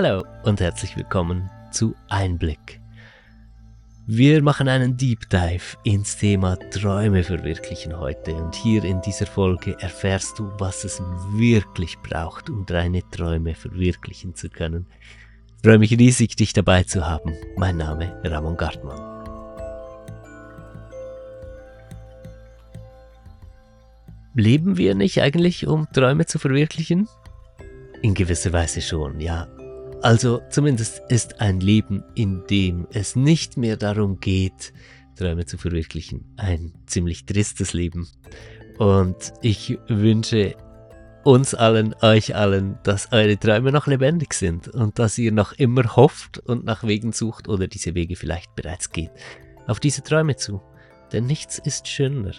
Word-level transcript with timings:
Hallo 0.00 0.22
und 0.44 0.60
herzlich 0.60 0.96
willkommen 0.96 1.50
zu 1.72 1.92
Einblick. 2.08 2.80
Wir 4.06 4.40
machen 4.44 4.68
einen 4.68 4.96
Deep 4.96 5.28
Dive 5.28 5.76
ins 5.82 6.16
Thema 6.16 6.54
Träume 6.70 7.24
verwirklichen 7.24 7.98
heute 7.98 8.32
und 8.36 8.54
hier 8.54 8.84
in 8.84 9.00
dieser 9.00 9.26
Folge 9.26 9.76
erfährst 9.80 10.38
du, 10.38 10.52
was 10.58 10.84
es 10.84 11.02
wirklich 11.32 11.98
braucht, 11.98 12.48
um 12.48 12.64
deine 12.64 13.02
Träume 13.10 13.56
verwirklichen 13.56 14.36
zu 14.36 14.48
können. 14.50 14.86
Ich 15.56 15.62
freue 15.64 15.80
mich 15.80 15.90
riesig, 15.90 16.36
dich 16.36 16.52
dabei 16.52 16.84
zu 16.84 17.04
haben. 17.04 17.34
Mein 17.56 17.78
Name 17.78 18.22
Ramon 18.22 18.56
Gartmann. 18.56 19.00
Leben 24.32 24.76
wir 24.76 24.94
nicht 24.94 25.20
eigentlich, 25.20 25.66
um 25.66 25.88
Träume 25.92 26.24
zu 26.26 26.38
verwirklichen? 26.38 27.08
In 28.02 28.14
gewisser 28.14 28.52
Weise 28.52 28.80
schon, 28.80 29.18
ja. 29.18 29.48
Also 30.02 30.40
zumindest 30.48 31.02
ist 31.08 31.40
ein 31.40 31.60
Leben, 31.60 32.04
in 32.14 32.46
dem 32.46 32.86
es 32.92 33.16
nicht 33.16 33.56
mehr 33.56 33.76
darum 33.76 34.20
geht, 34.20 34.72
Träume 35.16 35.44
zu 35.44 35.58
verwirklichen, 35.58 36.24
ein 36.36 36.72
ziemlich 36.86 37.26
tristes 37.26 37.72
Leben. 37.72 38.08
Und 38.78 39.32
ich 39.42 39.76
wünsche 39.88 40.54
uns 41.24 41.52
allen, 41.52 41.94
euch 42.00 42.36
allen, 42.36 42.78
dass 42.84 43.10
eure 43.10 43.36
Träume 43.38 43.72
noch 43.72 43.88
lebendig 43.88 44.34
sind 44.34 44.68
und 44.68 45.00
dass 45.00 45.18
ihr 45.18 45.32
noch 45.32 45.52
immer 45.52 45.96
hofft 45.96 46.38
und 46.38 46.64
nach 46.64 46.84
Wegen 46.84 47.12
sucht 47.12 47.48
oder 47.48 47.66
diese 47.66 47.96
Wege 47.96 48.14
vielleicht 48.14 48.54
bereits 48.54 48.90
geht, 48.90 49.10
auf 49.66 49.80
diese 49.80 50.04
Träume 50.04 50.36
zu. 50.36 50.62
Denn 51.12 51.26
nichts 51.26 51.58
ist 51.58 51.88
schöner, 51.88 52.34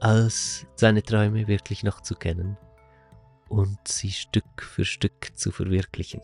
als 0.00 0.66
seine 0.76 1.02
Träume 1.02 1.48
wirklich 1.48 1.82
noch 1.82 2.02
zu 2.02 2.14
kennen 2.14 2.58
und 3.48 3.78
sie 3.88 4.10
Stück 4.10 4.62
für 4.62 4.84
Stück 4.84 5.32
zu 5.34 5.50
verwirklichen. 5.50 6.20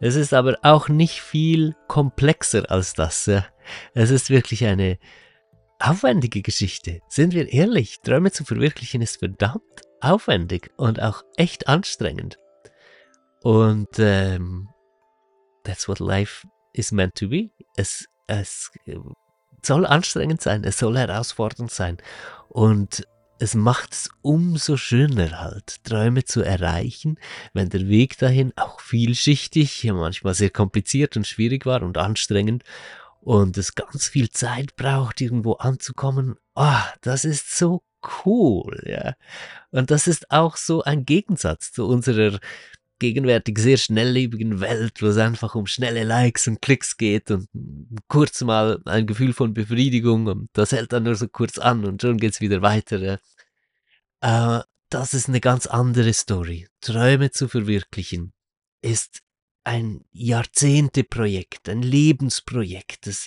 Es 0.00 0.14
ist 0.14 0.34
aber 0.34 0.58
auch 0.62 0.88
nicht 0.88 1.20
viel 1.20 1.74
komplexer 1.88 2.70
als 2.70 2.94
das. 2.94 3.30
Es 3.94 4.10
ist 4.10 4.30
wirklich 4.30 4.64
eine 4.64 4.98
aufwendige 5.78 6.42
Geschichte. 6.42 7.00
Sind 7.08 7.34
wir 7.34 7.52
ehrlich, 7.52 8.00
Träume 8.00 8.30
zu 8.30 8.44
verwirklichen 8.44 9.02
ist 9.02 9.18
verdammt 9.18 9.62
aufwendig 10.00 10.70
und 10.76 11.00
auch 11.00 11.22
echt 11.36 11.68
anstrengend. 11.68 12.38
Und 13.42 13.98
ähm, 13.98 14.68
that's 15.64 15.88
what 15.88 16.00
life 16.00 16.46
is 16.72 16.92
meant 16.92 17.14
to 17.16 17.28
be. 17.28 17.50
Es, 17.76 18.06
es 18.26 18.70
soll 19.62 19.86
anstrengend 19.86 20.42
sein, 20.42 20.64
es 20.64 20.78
soll 20.78 20.98
herausfordernd 20.98 21.70
sein. 21.70 21.98
Und 22.48 23.06
es 23.38 23.54
macht 23.54 23.92
es 23.92 24.10
umso 24.22 24.76
schöner 24.76 25.40
halt, 25.40 25.84
Träume 25.84 26.24
zu 26.24 26.42
erreichen, 26.42 27.18
wenn 27.52 27.68
der 27.68 27.88
Weg 27.88 28.18
dahin 28.18 28.52
auch 28.56 28.80
vielschichtig, 28.80 29.84
manchmal 29.84 30.34
sehr 30.34 30.50
kompliziert 30.50 31.16
und 31.16 31.26
schwierig 31.26 31.66
war 31.66 31.82
und 31.82 31.98
anstrengend 31.98 32.64
und 33.20 33.58
es 33.58 33.74
ganz 33.74 34.08
viel 34.08 34.30
Zeit 34.30 34.76
braucht, 34.76 35.20
irgendwo 35.20 35.54
anzukommen. 35.54 36.36
Ah, 36.54 36.84
oh, 36.84 36.94
das 37.02 37.24
ist 37.24 37.56
so 37.56 37.82
cool, 38.24 38.82
ja. 38.86 39.14
Und 39.70 39.90
das 39.90 40.06
ist 40.06 40.30
auch 40.30 40.56
so 40.56 40.82
ein 40.82 41.04
Gegensatz 41.04 41.72
zu 41.72 41.86
unserer 41.86 42.38
gegenwärtig 42.98 43.58
sehr 43.58 43.76
schnelllebigen 43.76 44.60
Welt, 44.60 45.02
wo 45.02 45.06
es 45.06 45.16
einfach 45.16 45.54
um 45.54 45.66
schnelle 45.66 46.04
Likes 46.04 46.48
und 46.48 46.62
Klicks 46.62 46.96
geht 46.96 47.30
und 47.30 47.48
kurz 48.08 48.42
mal 48.42 48.80
ein 48.84 49.06
Gefühl 49.06 49.32
von 49.32 49.54
Befriedigung 49.54 50.26
und 50.26 50.48
das 50.52 50.72
hält 50.72 50.92
dann 50.92 51.04
nur 51.04 51.14
so 51.14 51.28
kurz 51.28 51.58
an 51.58 51.84
und 51.84 52.02
schon 52.02 52.18
geht's 52.18 52.40
wieder 52.40 52.62
weiter. 52.62 53.18
Äh, 54.20 54.60
das 54.88 55.14
ist 55.14 55.28
eine 55.28 55.40
ganz 55.40 55.66
andere 55.66 56.12
Story. 56.12 56.68
Träume 56.80 57.30
zu 57.30 57.48
verwirklichen 57.48 58.32
ist 58.82 59.20
ein 59.64 60.04
Jahrzehnteprojekt, 60.12 61.68
ein 61.68 61.82
Lebensprojekt. 61.82 63.06
Das 63.06 63.26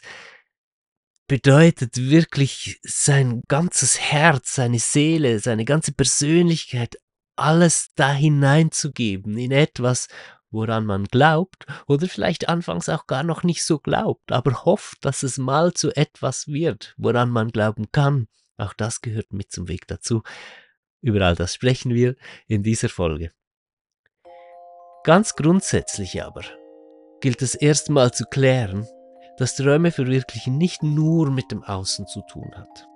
bedeutet 1.27 1.97
wirklich 1.97 2.79
sein 2.81 3.43
ganzes 3.47 3.99
Herz, 3.99 4.55
seine 4.55 4.79
Seele, 4.79 5.39
seine 5.39 5.65
ganze 5.65 5.91
Persönlichkeit 5.91 6.97
alles 7.39 7.89
da 7.95 8.11
hineinzugeben 8.11 9.37
in 9.37 9.51
etwas, 9.51 10.07
woran 10.51 10.85
man 10.85 11.05
glaubt 11.05 11.65
oder 11.87 12.07
vielleicht 12.07 12.49
anfangs 12.49 12.89
auch 12.89 13.07
gar 13.07 13.23
noch 13.23 13.43
nicht 13.43 13.63
so 13.63 13.79
glaubt, 13.79 14.31
aber 14.31 14.65
hofft, 14.65 15.05
dass 15.05 15.23
es 15.23 15.37
mal 15.37 15.73
zu 15.73 15.95
etwas 15.95 16.47
wird, 16.47 16.93
woran 16.97 17.29
man 17.29 17.49
glauben 17.49 17.91
kann. 17.91 18.27
Auch 18.57 18.73
das 18.73 19.01
gehört 19.01 19.31
mit 19.31 19.51
zum 19.51 19.67
Weg 19.67 19.87
dazu. 19.87 20.23
Über 21.01 21.21
all 21.21 21.35
das 21.35 21.53
sprechen 21.53 21.93
wir 21.93 22.15
in 22.47 22.63
dieser 22.63 22.89
Folge. 22.89 23.31
Ganz 25.03 25.35
grundsätzlich 25.35 26.21
aber 26.23 26.43
gilt 27.21 27.41
es 27.41 27.55
erstmal 27.55 28.11
zu 28.11 28.25
klären, 28.25 28.87
dass 29.37 29.55
Träume 29.55 29.91
verwirklichen 29.91 30.57
nicht 30.57 30.83
nur 30.83 31.31
mit 31.31 31.51
dem 31.51 31.63
Außen 31.63 32.07
zu 32.07 32.21
tun 32.29 32.51
hat. 32.55 32.87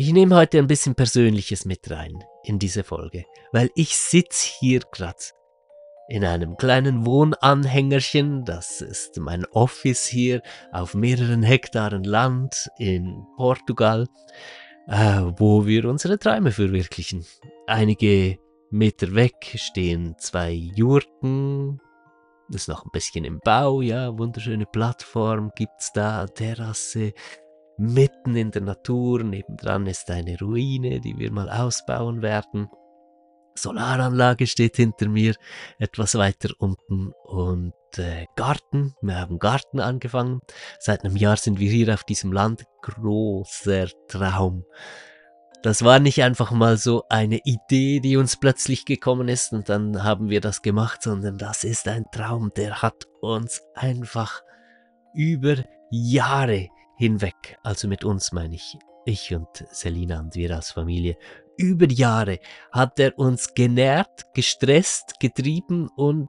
Ich 0.00 0.14
nehme 0.14 0.34
heute 0.34 0.56
ein 0.56 0.66
bisschen 0.66 0.94
Persönliches 0.94 1.66
mit 1.66 1.90
rein 1.90 2.24
in 2.44 2.58
diese 2.58 2.84
Folge, 2.84 3.26
weil 3.52 3.68
ich 3.74 3.98
sitze 3.98 4.48
hier 4.58 4.80
gerade 4.90 5.18
in 6.08 6.24
einem 6.24 6.56
kleinen 6.56 7.04
Wohnanhängerchen, 7.04 8.46
das 8.46 8.80
ist 8.80 9.18
mein 9.18 9.44
Office 9.52 10.06
hier 10.06 10.40
auf 10.72 10.94
mehreren 10.94 11.42
Hektaren 11.42 12.04
Land 12.04 12.70
in 12.78 13.26
Portugal, 13.36 14.06
äh, 14.86 15.20
wo 15.36 15.66
wir 15.66 15.84
unsere 15.84 16.18
Träume 16.18 16.50
verwirklichen. 16.50 17.26
Einige 17.66 18.38
Meter 18.70 19.14
weg 19.14 19.52
stehen 19.56 20.14
zwei 20.16 20.52
Jurten, 20.52 21.78
ist 22.48 22.68
noch 22.68 22.86
ein 22.86 22.90
bisschen 22.90 23.26
im 23.26 23.38
Bau, 23.44 23.82
ja, 23.82 24.16
wunderschöne 24.18 24.64
Plattform 24.64 25.52
gibt's 25.54 25.92
da, 25.92 26.26
Terrasse, 26.26 27.12
mitten 27.80 28.36
in 28.36 28.50
der 28.50 28.62
Natur. 28.62 29.22
Nebendran 29.24 29.86
ist 29.86 30.10
eine 30.10 30.38
Ruine, 30.38 31.00
die 31.00 31.18
wir 31.18 31.32
mal 31.32 31.48
ausbauen 31.48 32.22
werden. 32.22 32.68
Solaranlage 33.54 34.46
steht 34.46 34.76
hinter 34.76 35.08
mir, 35.08 35.34
etwas 35.78 36.14
weiter 36.14 36.50
unten 36.58 37.12
und 37.24 37.72
äh, 37.96 38.26
Garten. 38.36 38.94
Wir 39.02 39.18
haben 39.18 39.38
Garten 39.38 39.80
angefangen. 39.80 40.40
Seit 40.78 41.04
einem 41.04 41.16
Jahr 41.16 41.36
sind 41.36 41.58
wir 41.58 41.70
hier 41.70 41.92
auf 41.92 42.04
diesem 42.04 42.32
Land. 42.32 42.64
Großer 42.82 43.88
Traum. 44.08 44.64
Das 45.62 45.84
war 45.84 45.98
nicht 45.98 46.22
einfach 46.22 46.52
mal 46.52 46.78
so 46.78 47.04
eine 47.10 47.40
Idee, 47.44 48.00
die 48.00 48.16
uns 48.16 48.38
plötzlich 48.38 48.86
gekommen 48.86 49.28
ist 49.28 49.52
und 49.52 49.68
dann 49.68 50.02
haben 50.02 50.30
wir 50.30 50.40
das 50.40 50.62
gemacht, 50.62 51.02
sondern 51.02 51.36
das 51.36 51.64
ist 51.64 51.86
ein 51.86 52.04
Traum, 52.12 52.50
der 52.56 52.80
hat 52.80 53.04
uns 53.20 53.60
einfach 53.74 54.40
über 55.12 55.56
Jahre 55.90 56.68
hinweg, 57.00 57.56
also 57.62 57.88
mit 57.88 58.04
uns 58.04 58.30
meine 58.30 58.56
ich, 58.56 58.76
ich 59.06 59.34
und 59.34 59.48
Selina 59.70 60.20
und 60.20 60.34
wir 60.34 60.54
als 60.54 60.72
Familie, 60.72 61.16
über 61.56 61.90
Jahre 61.90 62.40
hat 62.72 63.00
er 63.00 63.18
uns 63.18 63.54
genährt, 63.54 64.26
gestresst, 64.34 65.18
getrieben 65.18 65.88
und 65.96 66.28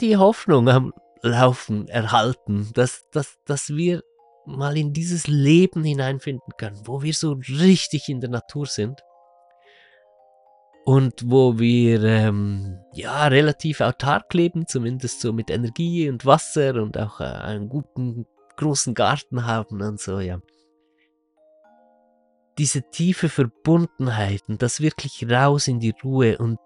die 0.00 0.16
Hoffnung 0.16 0.68
am 0.68 0.92
Laufen 1.22 1.86
erhalten, 1.86 2.70
dass, 2.74 3.08
dass, 3.12 3.38
dass 3.46 3.68
wir 3.70 4.02
mal 4.44 4.76
in 4.76 4.92
dieses 4.92 5.28
Leben 5.28 5.84
hineinfinden 5.84 6.54
können, 6.58 6.80
wo 6.84 7.02
wir 7.02 7.14
so 7.14 7.38
richtig 7.48 8.08
in 8.08 8.20
der 8.20 8.30
Natur 8.30 8.66
sind. 8.66 9.00
Und 10.84 11.30
wo 11.30 11.60
wir 11.60 12.02
ähm, 12.02 12.80
ja 12.92 13.28
relativ 13.28 13.80
autark 13.80 14.34
leben, 14.34 14.66
zumindest 14.66 15.20
so 15.20 15.32
mit 15.32 15.48
Energie 15.48 16.08
und 16.08 16.26
Wasser 16.26 16.74
und 16.74 16.98
auch 16.98 17.20
äh, 17.20 17.24
einen 17.24 17.68
guten 17.68 18.26
großen 18.56 18.94
Garten 18.94 19.46
haben 19.46 19.80
und 19.82 20.00
so, 20.00 20.20
ja. 20.20 20.40
Diese 22.58 22.82
tiefe 22.90 23.28
Verbundenheit 23.28 24.42
und 24.48 24.62
das 24.62 24.80
wirklich 24.80 25.28
raus 25.30 25.68
in 25.68 25.80
die 25.80 25.94
Ruhe 26.04 26.36
und 26.38 26.58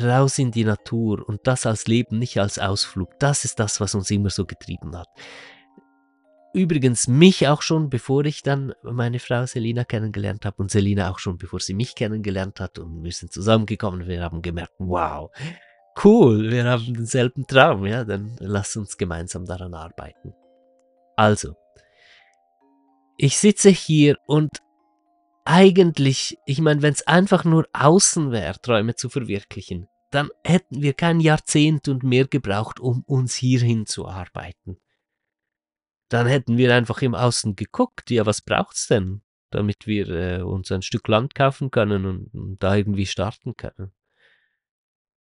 raus 0.00 0.38
in 0.38 0.50
die 0.50 0.64
Natur 0.64 1.28
und 1.28 1.46
das 1.46 1.66
als 1.66 1.86
Leben, 1.86 2.18
nicht 2.18 2.38
als 2.38 2.58
Ausflug, 2.58 3.18
das 3.18 3.44
ist 3.44 3.58
das, 3.58 3.80
was 3.80 3.94
uns 3.94 4.10
immer 4.10 4.30
so 4.30 4.46
getrieben 4.46 4.96
hat. 4.96 5.08
Übrigens 6.54 7.08
mich 7.08 7.48
auch 7.48 7.62
schon, 7.62 7.88
bevor 7.88 8.26
ich 8.26 8.42
dann 8.42 8.74
meine 8.82 9.18
Frau 9.18 9.46
Selina 9.46 9.84
kennengelernt 9.84 10.44
habe 10.44 10.56
und 10.58 10.70
Selina 10.70 11.10
auch 11.10 11.18
schon, 11.18 11.38
bevor 11.38 11.60
sie 11.60 11.72
mich 11.72 11.94
kennengelernt 11.94 12.60
hat 12.60 12.78
und 12.78 13.02
wir 13.02 13.12
sind 13.12 13.32
zusammengekommen, 13.32 14.06
wir 14.06 14.22
haben 14.22 14.42
gemerkt, 14.42 14.74
wow, 14.78 15.30
cool, 16.04 16.50
wir 16.50 16.64
haben 16.64 16.92
denselben 16.92 17.46
Traum, 17.46 17.86
ja, 17.86 18.04
dann 18.04 18.36
lass 18.38 18.76
uns 18.76 18.98
gemeinsam 18.98 19.46
daran 19.46 19.72
arbeiten. 19.72 20.34
Also, 21.16 21.54
ich 23.16 23.38
sitze 23.38 23.70
hier 23.70 24.16
und 24.26 24.62
eigentlich, 25.44 26.38
ich 26.46 26.60
meine, 26.60 26.82
wenn 26.82 26.92
es 26.92 27.06
einfach 27.06 27.44
nur 27.44 27.68
außen 27.72 28.30
wäre, 28.30 28.60
Träume 28.60 28.94
zu 28.94 29.08
verwirklichen, 29.08 29.88
dann 30.10 30.30
hätten 30.44 30.82
wir 30.82 30.92
kein 30.92 31.20
Jahrzehnt 31.20 31.88
und 31.88 32.02
mehr 32.02 32.26
gebraucht, 32.26 32.80
um 32.80 33.02
uns 33.06 33.34
hierhin 33.34 33.86
zu 33.86 34.06
arbeiten. 34.06 34.78
Dann 36.08 36.26
hätten 36.26 36.58
wir 36.58 36.74
einfach 36.74 37.00
im 37.02 37.14
Außen 37.14 37.56
geguckt, 37.56 38.10
ja, 38.10 38.26
was 38.26 38.42
braucht's 38.42 38.86
denn, 38.86 39.22
damit 39.50 39.86
wir 39.86 40.08
äh, 40.08 40.42
uns 40.42 40.70
ein 40.70 40.82
Stück 40.82 41.08
Land 41.08 41.34
kaufen 41.34 41.70
können 41.70 42.04
und, 42.04 42.34
und 42.34 42.62
da 42.62 42.76
irgendwie 42.76 43.06
starten 43.06 43.56
können. 43.56 43.92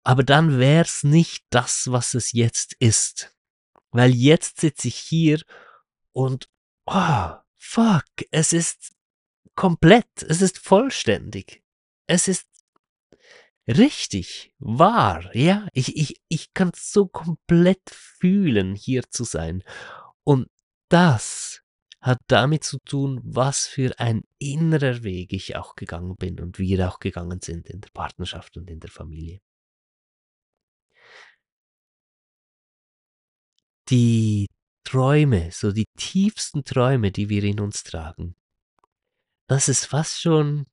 Aber 0.03 0.23
dann 0.23 0.57
wär's 0.57 1.03
nicht 1.03 1.45
das, 1.51 1.91
was 1.91 2.15
es 2.15 2.31
jetzt 2.31 2.73
ist. 2.79 3.35
Weil 3.91 4.11
jetzt 4.11 4.59
sitze 4.59 4.87
ich 4.87 4.95
hier 4.95 5.41
und, 6.13 6.49
oh, 6.85 7.29
fuck, 7.57 8.05
es 8.31 8.53
ist 8.53 8.93
komplett, 9.55 10.23
es 10.23 10.41
ist 10.41 10.57
vollständig. 10.57 11.63
Es 12.07 12.27
ist 12.27 12.47
richtig, 13.67 14.53
wahr, 14.59 15.33
ja. 15.35 15.67
Ich, 15.73 15.95
ich, 15.95 16.21
ich 16.27 16.53
kann 16.53 16.71
so 16.75 17.07
komplett 17.07 17.81
fühlen, 17.89 18.75
hier 18.75 19.03
zu 19.09 19.23
sein. 19.23 19.63
Und 20.23 20.47
das 20.89 21.61
hat 22.01 22.19
damit 22.27 22.63
zu 22.63 22.79
tun, 22.79 23.21
was 23.23 23.67
für 23.67 23.97
ein 23.99 24.23
innerer 24.39 25.03
Weg 25.03 25.33
ich 25.33 25.55
auch 25.55 25.75
gegangen 25.75 26.15
bin 26.17 26.39
und 26.39 26.57
wir 26.59 26.89
auch 26.89 26.99
gegangen 26.99 27.39
sind 27.41 27.69
in 27.69 27.81
der 27.81 27.89
Partnerschaft 27.91 28.57
und 28.57 28.69
in 28.69 28.79
der 28.79 28.89
Familie. 28.89 29.39
Die 33.89 34.47
Träume, 34.83 35.51
so 35.51 35.71
die 35.71 35.87
tiefsten 35.97 36.63
Träume, 36.63 37.11
die 37.11 37.29
wir 37.29 37.43
in 37.43 37.59
uns 37.59 37.83
tragen, 37.83 38.35
das 39.47 39.67
ist 39.67 39.85
fast 39.85 40.21
schon 40.21 40.65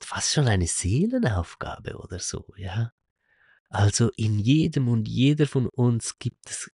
fast 0.00 0.32
schon 0.32 0.48
eine 0.48 0.66
Seelenaufgabe 0.66 1.96
oder 1.96 2.18
so, 2.18 2.46
ja. 2.56 2.92
Also 3.68 4.10
in 4.16 4.38
jedem 4.38 4.88
und 4.88 5.08
jeder 5.08 5.46
von 5.46 5.66
uns 5.66 6.18
gibt 6.18 6.48
es 6.48 6.70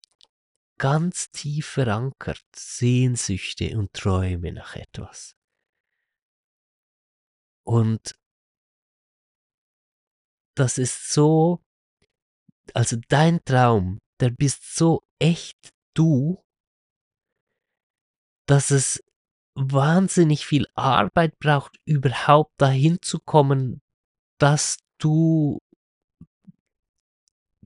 ganz 0.79 1.31
tief 1.31 1.67
verankert 1.67 2.45
Sehnsüchte 2.55 3.79
und 3.79 3.93
Träume 3.93 4.53
nach 4.53 4.77
etwas. 4.77 5.37
Und 7.65 8.19
das 10.55 10.79
ist 10.79 11.11
so, 11.11 11.65
also 12.75 12.97
dein 13.09 13.43
Traum, 13.45 14.01
der 14.21 14.31
bist 14.31 14.75
so 14.77 15.03
echt 15.21 15.73
du, 15.95 16.43
dass 18.47 18.71
es 18.73 19.03
wahnsinnig 19.55 20.47
viel 20.47 20.67
Arbeit 20.75 21.39
braucht, 21.39 21.79
überhaupt 21.85 22.53
dahin 22.59 22.99
zu 23.01 23.21
kommen, 23.21 23.81
dass 24.39 24.79
du 24.99 25.59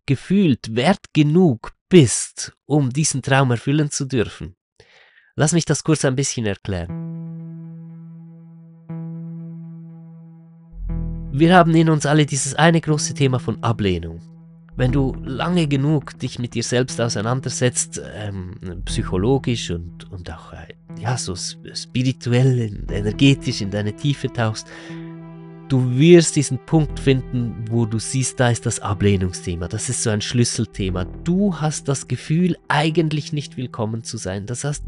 gefühlt 0.06 0.74
wert 0.76 1.12
genug 1.14 1.72
bist, 1.88 2.52
um 2.66 2.90
diesen 2.90 3.22
Traum 3.22 3.50
erfüllen 3.50 3.90
zu 3.90 4.04
dürfen. 4.04 4.56
Lass 5.36 5.52
mich 5.52 5.64
das 5.64 5.84
kurz 5.84 6.04
ein 6.04 6.16
bisschen 6.16 6.46
erklären. 6.46 7.14
Wir 11.32 11.56
haben 11.56 11.74
in 11.74 11.90
uns 11.90 12.06
alle 12.06 12.26
dieses 12.26 12.54
eine 12.54 12.80
große 12.80 13.14
Thema 13.14 13.40
von 13.40 13.62
Ablehnung. 13.62 14.33
Wenn 14.76 14.90
du 14.90 15.14
lange 15.22 15.68
genug 15.68 16.18
dich 16.18 16.38
mit 16.38 16.54
dir 16.54 16.64
selbst 16.64 17.00
auseinandersetzt, 17.00 18.02
ähm, 18.16 18.56
psychologisch 18.84 19.70
und, 19.70 20.10
und 20.10 20.30
auch 20.32 20.52
äh, 20.52 20.74
ja, 21.00 21.16
so 21.16 21.36
spirituell, 21.36 22.84
energetisch 22.90 23.60
in 23.60 23.70
deine 23.70 23.94
Tiefe 23.94 24.32
tauchst, 24.32 24.66
du 25.68 25.96
wirst 25.96 26.36
diesen 26.36 26.58
Punkt 26.58 26.98
finden, 26.98 27.64
wo 27.70 27.86
du 27.86 27.98
siehst, 27.98 28.38
da 28.40 28.50
ist 28.50 28.66
das 28.66 28.80
Ablehnungsthema. 28.80 29.68
Das 29.68 29.88
ist 29.88 30.02
so 30.02 30.10
ein 30.10 30.20
Schlüsselthema. 30.20 31.04
Du 31.24 31.56
hast 31.60 31.88
das 31.88 32.08
Gefühl, 32.08 32.56
eigentlich 32.68 33.32
nicht 33.32 33.56
willkommen 33.56 34.04
zu 34.04 34.16
sein. 34.16 34.46
Das 34.46 34.64
heißt, 34.64 34.84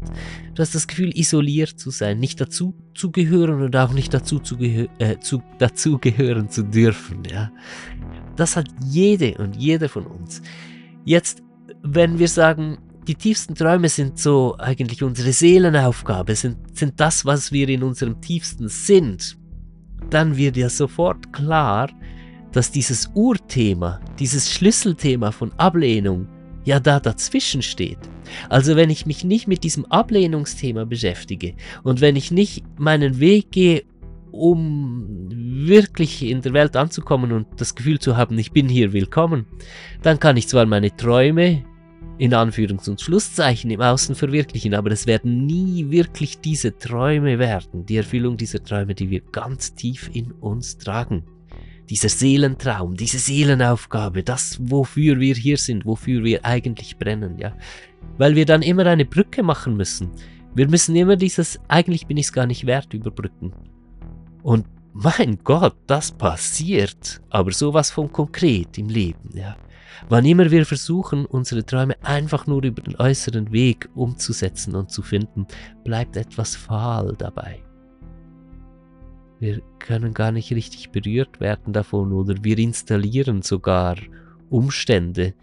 du 0.53 0.61
hast 0.61 0.75
das 0.75 0.87
Gefühl, 0.87 1.17
isoliert 1.17 1.79
zu 1.79 1.91
sein, 1.91 2.19
nicht 2.19 2.39
dazu 2.41 2.73
zu 2.93 3.11
gehören 3.11 3.61
und 3.61 3.75
auch 3.75 3.93
nicht 3.93 4.13
dazu, 4.13 4.39
zu 4.39 4.57
äh, 4.59 5.19
zu, 5.19 5.41
dazu 5.59 5.97
gehören 5.97 6.49
zu 6.49 6.63
dürfen. 6.63 7.23
Ja? 7.31 7.51
Das 8.37 8.55
hat 8.55 8.67
jede 8.85 9.37
und 9.39 9.57
jeder 9.57 9.89
von 9.89 10.05
uns. 10.05 10.41
Jetzt, 11.03 11.43
wenn 11.83 12.19
wir 12.19 12.29
sagen, 12.29 12.77
die 13.07 13.15
tiefsten 13.15 13.55
Träume 13.55 13.89
sind 13.89 14.17
so 14.19 14.55
eigentlich 14.57 15.03
unsere 15.03 15.33
Seelenaufgabe, 15.33 16.35
sind, 16.35 16.77
sind 16.77 16.99
das, 16.99 17.25
was 17.25 17.51
wir 17.51 17.67
in 17.67 17.83
unserem 17.83 18.21
tiefsten 18.21 18.69
sind 18.69 19.37
dann 20.09 20.37
wird 20.37 20.57
ja 20.57 20.69
sofort 20.69 21.33
klar, 21.33 21.89
dass 22.51 22.71
dieses 22.71 23.09
Urthema, 23.13 23.99
dieses 24.19 24.51
Schlüsselthema 24.51 25.31
von 25.31 25.51
Ablehnung 25.57 26.27
ja 26.65 26.79
da 26.79 26.99
dazwischen 26.99 27.61
steht. 27.61 27.99
Also 28.49 28.75
wenn 28.75 28.89
ich 28.89 29.05
mich 29.05 29.23
nicht 29.23 29.47
mit 29.47 29.63
diesem 29.63 29.85
Ablehnungsthema 29.85 30.85
beschäftige 30.85 31.55
und 31.83 32.01
wenn 32.01 32.15
ich 32.15 32.31
nicht 32.31 32.63
meinen 32.77 33.19
Weg 33.19 33.51
gehe, 33.51 33.83
um 34.37 35.27
wirklich 35.67 36.23
in 36.23 36.41
der 36.41 36.53
Welt 36.53 36.75
anzukommen 36.75 37.31
und 37.31 37.47
das 37.57 37.75
Gefühl 37.75 37.99
zu 37.99 38.15
haben, 38.15 38.37
ich 38.37 38.51
bin 38.51 38.69
hier 38.69 38.93
willkommen, 38.93 39.45
dann 40.01 40.19
kann 40.19 40.37
ich 40.37 40.47
zwar 40.47 40.65
meine 40.65 40.95
Träume 40.95 41.63
in 42.17 42.33
Anführungs- 42.33 42.89
und 42.89 43.01
Schlusszeichen 43.01 43.69
im 43.69 43.81
Außen 43.81 44.15
verwirklichen, 44.15 44.73
aber 44.73 44.91
es 44.91 45.05
werden 45.05 45.45
nie 45.45 45.89
wirklich 45.91 46.39
diese 46.39 46.77
Träume 46.77 47.37
werden, 47.39 47.85
die 47.85 47.97
Erfüllung 47.97 48.37
dieser 48.37 48.63
Träume, 48.63 48.95
die 48.95 49.09
wir 49.09 49.21
ganz 49.31 49.75
tief 49.75 50.09
in 50.13 50.31
uns 50.31 50.77
tragen. 50.77 51.23
Dieser 51.89 52.09
Seelentraum, 52.09 52.95
diese 52.95 53.19
Seelenaufgabe, 53.19 54.23
das, 54.23 54.57
wofür 54.59 55.19
wir 55.19 55.35
hier 55.35 55.57
sind, 55.57 55.85
wofür 55.85 56.23
wir 56.23 56.43
eigentlich 56.43 56.97
brennen, 56.97 57.37
ja. 57.37 57.55
Weil 58.17 58.35
wir 58.35 58.45
dann 58.45 58.61
immer 58.61 58.85
eine 58.85 59.05
Brücke 59.05 59.41
machen 59.41 59.77
müssen. 59.77 60.09
Wir 60.53 60.67
müssen 60.67 60.95
immer 60.95 61.15
dieses, 61.15 61.59
eigentlich 61.67 62.07
bin 62.07 62.17
ich 62.17 62.25
es 62.25 62.33
gar 62.33 62.45
nicht 62.45 62.65
wert, 62.65 62.93
überbrücken. 62.93 63.53
Und 64.47 64.65
mein 64.93 65.39
Gott, 65.43 65.75
das 65.87 66.09
passiert, 66.09 67.21
aber 67.29 67.51
sowas 67.51 67.91
von 67.91 68.09
konkret 68.09 68.77
im 68.77 68.87
Leben, 68.87 69.29
ja. 69.33 69.57
Wann 70.07 70.23
immer 70.23 70.49
wir 70.49 70.65
versuchen, 70.65 71.25
unsere 71.25 71.65
Träume 71.65 71.97
einfach 72.01 72.47
nur 72.47 72.63
über 72.63 72.81
den 72.81 72.95
äußeren 72.95 73.51
Weg 73.51 73.89
umzusetzen 73.93 74.73
und 74.75 74.89
zu 74.89 75.01
finden, 75.01 75.47
bleibt 75.83 76.15
etwas 76.15 76.55
fahl 76.55 77.13
dabei. 77.17 77.61
Wir 79.41 79.61
können 79.79 80.13
gar 80.13 80.31
nicht 80.31 80.49
richtig 80.53 80.91
berührt 80.91 81.41
werden 81.41 81.73
davon 81.73 82.13
oder 82.13 82.35
wir 82.41 82.57
installieren 82.57 83.41
sogar 83.41 83.97
Umstände, 84.49 85.33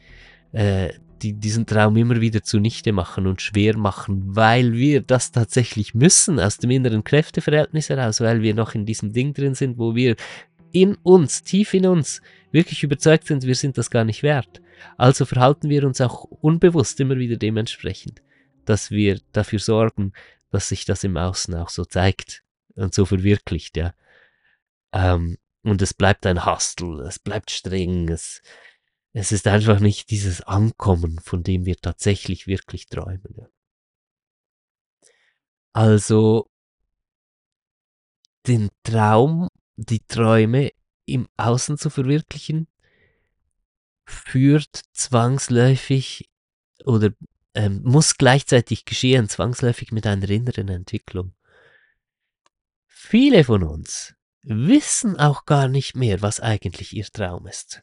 äh, 0.52 0.94
die 1.22 1.32
diesen 1.32 1.66
Traum 1.66 1.96
immer 1.96 2.20
wieder 2.20 2.42
zunichte 2.42 2.92
machen 2.92 3.26
und 3.26 3.40
schwer 3.40 3.76
machen, 3.76 4.36
weil 4.36 4.72
wir 4.72 5.00
das 5.00 5.32
tatsächlich 5.32 5.94
müssen 5.94 6.40
aus 6.40 6.58
dem 6.58 6.70
inneren 6.70 7.04
Kräfteverhältnis 7.04 7.88
heraus, 7.88 8.20
weil 8.20 8.42
wir 8.42 8.54
noch 8.54 8.74
in 8.74 8.86
diesem 8.86 9.12
Ding 9.12 9.32
drin 9.32 9.54
sind, 9.54 9.78
wo 9.78 9.94
wir 9.94 10.16
in 10.72 10.96
uns, 11.02 11.42
tief 11.42 11.72
in 11.72 11.86
uns, 11.86 12.20
wirklich 12.50 12.82
überzeugt 12.82 13.26
sind, 13.26 13.44
wir 13.44 13.54
sind 13.54 13.78
das 13.78 13.90
gar 13.90 14.04
nicht 14.04 14.22
wert. 14.22 14.60
Also 14.96 15.24
verhalten 15.24 15.68
wir 15.68 15.84
uns 15.84 16.00
auch 16.00 16.24
unbewusst 16.24 16.98
immer 17.00 17.16
wieder 17.16 17.36
dementsprechend, 17.36 18.22
dass 18.64 18.90
wir 18.90 19.20
dafür 19.32 19.60
sorgen, 19.60 20.12
dass 20.50 20.68
sich 20.68 20.84
das 20.84 21.04
im 21.04 21.16
Außen 21.16 21.54
auch 21.54 21.68
so 21.68 21.84
zeigt 21.84 22.42
und 22.74 22.92
so 22.92 23.06
verwirklicht, 23.06 23.76
ja. 23.76 23.94
Ähm, 24.92 25.38
und 25.62 25.80
es 25.80 25.94
bleibt 25.94 26.26
ein 26.26 26.44
Hustle, 26.44 27.02
es 27.04 27.18
bleibt 27.18 27.50
streng, 27.50 28.08
es, 28.08 28.42
es 29.14 29.32
ist 29.32 29.46
einfach 29.46 29.80
nicht 29.80 30.10
dieses 30.10 30.42
Ankommen, 30.42 31.18
von 31.20 31.42
dem 31.42 31.64
wir 31.64 31.76
tatsächlich 31.76 32.46
wirklich 32.46 32.86
träumen. 32.86 33.48
Also 35.72 36.50
den 38.46 38.68
Traum 38.82 39.48
die 39.76 40.00
Träume 40.00 40.72
im 41.06 41.28
Außen 41.36 41.78
zu 41.78 41.90
verwirklichen, 41.90 42.68
führt 44.04 44.82
zwangsläufig 44.92 46.28
oder 46.84 47.10
ähm, 47.54 47.82
muss 47.84 48.16
gleichzeitig 48.16 48.84
geschehen, 48.84 49.28
zwangsläufig 49.28 49.92
mit 49.92 50.06
einer 50.06 50.28
inneren 50.28 50.68
Entwicklung. 50.68 51.34
Viele 52.86 53.44
von 53.44 53.62
uns 53.62 54.14
wissen 54.42 55.18
auch 55.18 55.46
gar 55.46 55.68
nicht 55.68 55.94
mehr, 55.96 56.20
was 56.20 56.40
eigentlich 56.40 56.94
ihr 56.94 57.06
Traum 57.06 57.46
ist. 57.46 57.82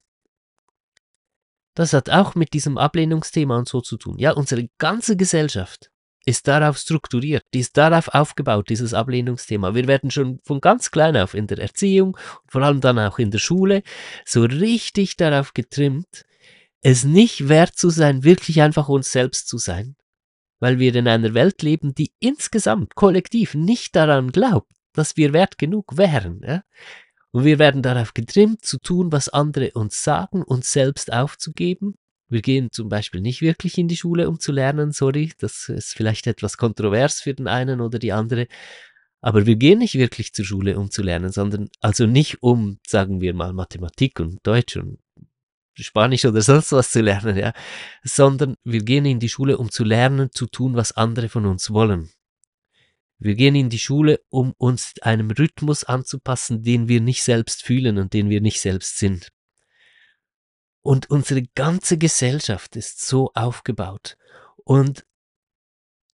Das 1.73 1.93
hat 1.93 2.09
auch 2.09 2.35
mit 2.35 2.53
diesem 2.53 2.77
Ablehnungsthema 2.77 3.57
und 3.57 3.67
so 3.67 3.81
zu 3.81 3.97
tun. 3.97 4.17
Ja, 4.17 4.31
unsere 4.31 4.69
ganze 4.77 5.15
Gesellschaft 5.15 5.89
ist 6.25 6.47
darauf 6.47 6.77
strukturiert, 6.77 7.43
die 7.53 7.59
ist 7.59 7.77
darauf 7.77 8.09
aufgebaut, 8.09 8.69
dieses 8.69 8.93
Ablehnungsthema. 8.93 9.73
Wir 9.73 9.87
werden 9.87 10.11
schon 10.11 10.39
von 10.43 10.61
ganz 10.61 10.91
klein 10.91 11.17
auf 11.17 11.33
in 11.33 11.47
der 11.47 11.59
Erziehung, 11.59 12.17
vor 12.47 12.61
allem 12.61 12.81
dann 12.81 12.99
auch 12.99 13.17
in 13.17 13.31
der 13.31 13.39
Schule, 13.39 13.81
so 14.25 14.43
richtig 14.43 15.17
darauf 15.17 15.53
getrimmt, 15.53 16.25
es 16.81 17.03
nicht 17.03 17.47
wert 17.47 17.75
zu 17.75 17.89
sein, 17.89 18.23
wirklich 18.23 18.61
einfach 18.61 18.89
uns 18.89 19.11
selbst 19.11 19.47
zu 19.47 19.57
sein, 19.57 19.95
weil 20.59 20.79
wir 20.79 20.93
in 20.93 21.07
einer 21.07 21.33
Welt 21.33 21.61
leben, 21.61 21.95
die 21.95 22.11
insgesamt, 22.19 22.95
kollektiv 22.95 23.55
nicht 23.55 23.95
daran 23.95 24.31
glaubt, 24.31 24.71
dass 24.93 25.17
wir 25.17 25.33
wert 25.33 25.57
genug 25.57 25.97
wären. 25.97 26.41
Ja? 26.45 26.63
Und 27.31 27.45
wir 27.45 27.59
werden 27.59 27.81
darauf 27.81 28.13
getrimmt, 28.13 28.65
zu 28.65 28.77
tun, 28.77 29.11
was 29.11 29.29
andere 29.29 29.71
uns 29.71 30.03
sagen, 30.03 30.43
uns 30.43 30.71
selbst 30.71 31.13
aufzugeben, 31.13 31.95
wir 32.31 32.41
gehen 32.41 32.71
zum 32.71 32.87
Beispiel 32.87 33.19
nicht 33.19 33.41
wirklich 33.41 33.77
in 33.77 33.89
die 33.89 33.97
Schule, 33.97 34.29
um 34.29 34.39
zu 34.39 34.53
lernen, 34.53 34.93
sorry, 34.93 35.33
das 35.39 35.67
ist 35.67 35.93
vielleicht 35.93 36.27
etwas 36.27 36.55
kontrovers 36.57 37.19
für 37.19 37.33
den 37.33 37.49
einen 37.49 37.81
oder 37.81 37.99
die 37.99 38.13
andere, 38.13 38.47
Aber 39.21 39.45
wir 39.45 39.55
gehen 39.55 39.79
nicht 39.79 39.95
wirklich 39.95 40.33
zur 40.33 40.45
Schule, 40.45 40.79
um 40.79 40.89
zu 40.89 41.03
lernen, 41.03 41.31
sondern 41.31 41.69
also 41.81 42.07
nicht 42.07 42.41
um, 42.41 42.79
sagen 42.87 43.21
wir 43.21 43.33
mal, 43.33 43.53
Mathematik 43.53 44.19
und 44.19 44.39
Deutsch 44.43 44.77
und 44.77 44.99
Spanisch 45.75 46.25
oder 46.25 46.41
sonst 46.41 46.71
was 46.71 46.91
zu 46.91 47.01
lernen, 47.01 47.37
ja, 47.37 47.53
sondern 48.03 48.55
wir 48.63 48.83
gehen 48.83 49.05
in 49.05 49.19
die 49.19 49.29
Schule, 49.29 49.57
um 49.57 49.69
zu 49.69 49.83
lernen, 49.83 50.29
zu 50.31 50.47
tun, 50.47 50.75
was 50.75 50.93
andere 50.93 51.29
von 51.29 51.45
uns 51.45 51.71
wollen. 51.71 52.09
Wir 53.21 53.35
gehen 53.35 53.53
in 53.53 53.69
die 53.69 53.77
Schule, 53.77 54.19
um 54.29 54.53
uns 54.57 54.95
einem 55.03 55.29
Rhythmus 55.29 55.83
anzupassen, 55.83 56.63
den 56.63 56.87
wir 56.87 57.01
nicht 57.01 57.21
selbst 57.21 57.61
fühlen 57.61 57.99
und 57.99 58.13
den 58.13 58.31
wir 58.31 58.41
nicht 58.41 58.59
selbst 58.59 58.97
sind. 58.97 59.31
Und 60.81 61.11
unsere 61.11 61.43
ganze 61.53 61.99
Gesellschaft 61.99 62.75
ist 62.75 63.05
so 63.05 63.31
aufgebaut. 63.35 64.17
Und 64.55 65.05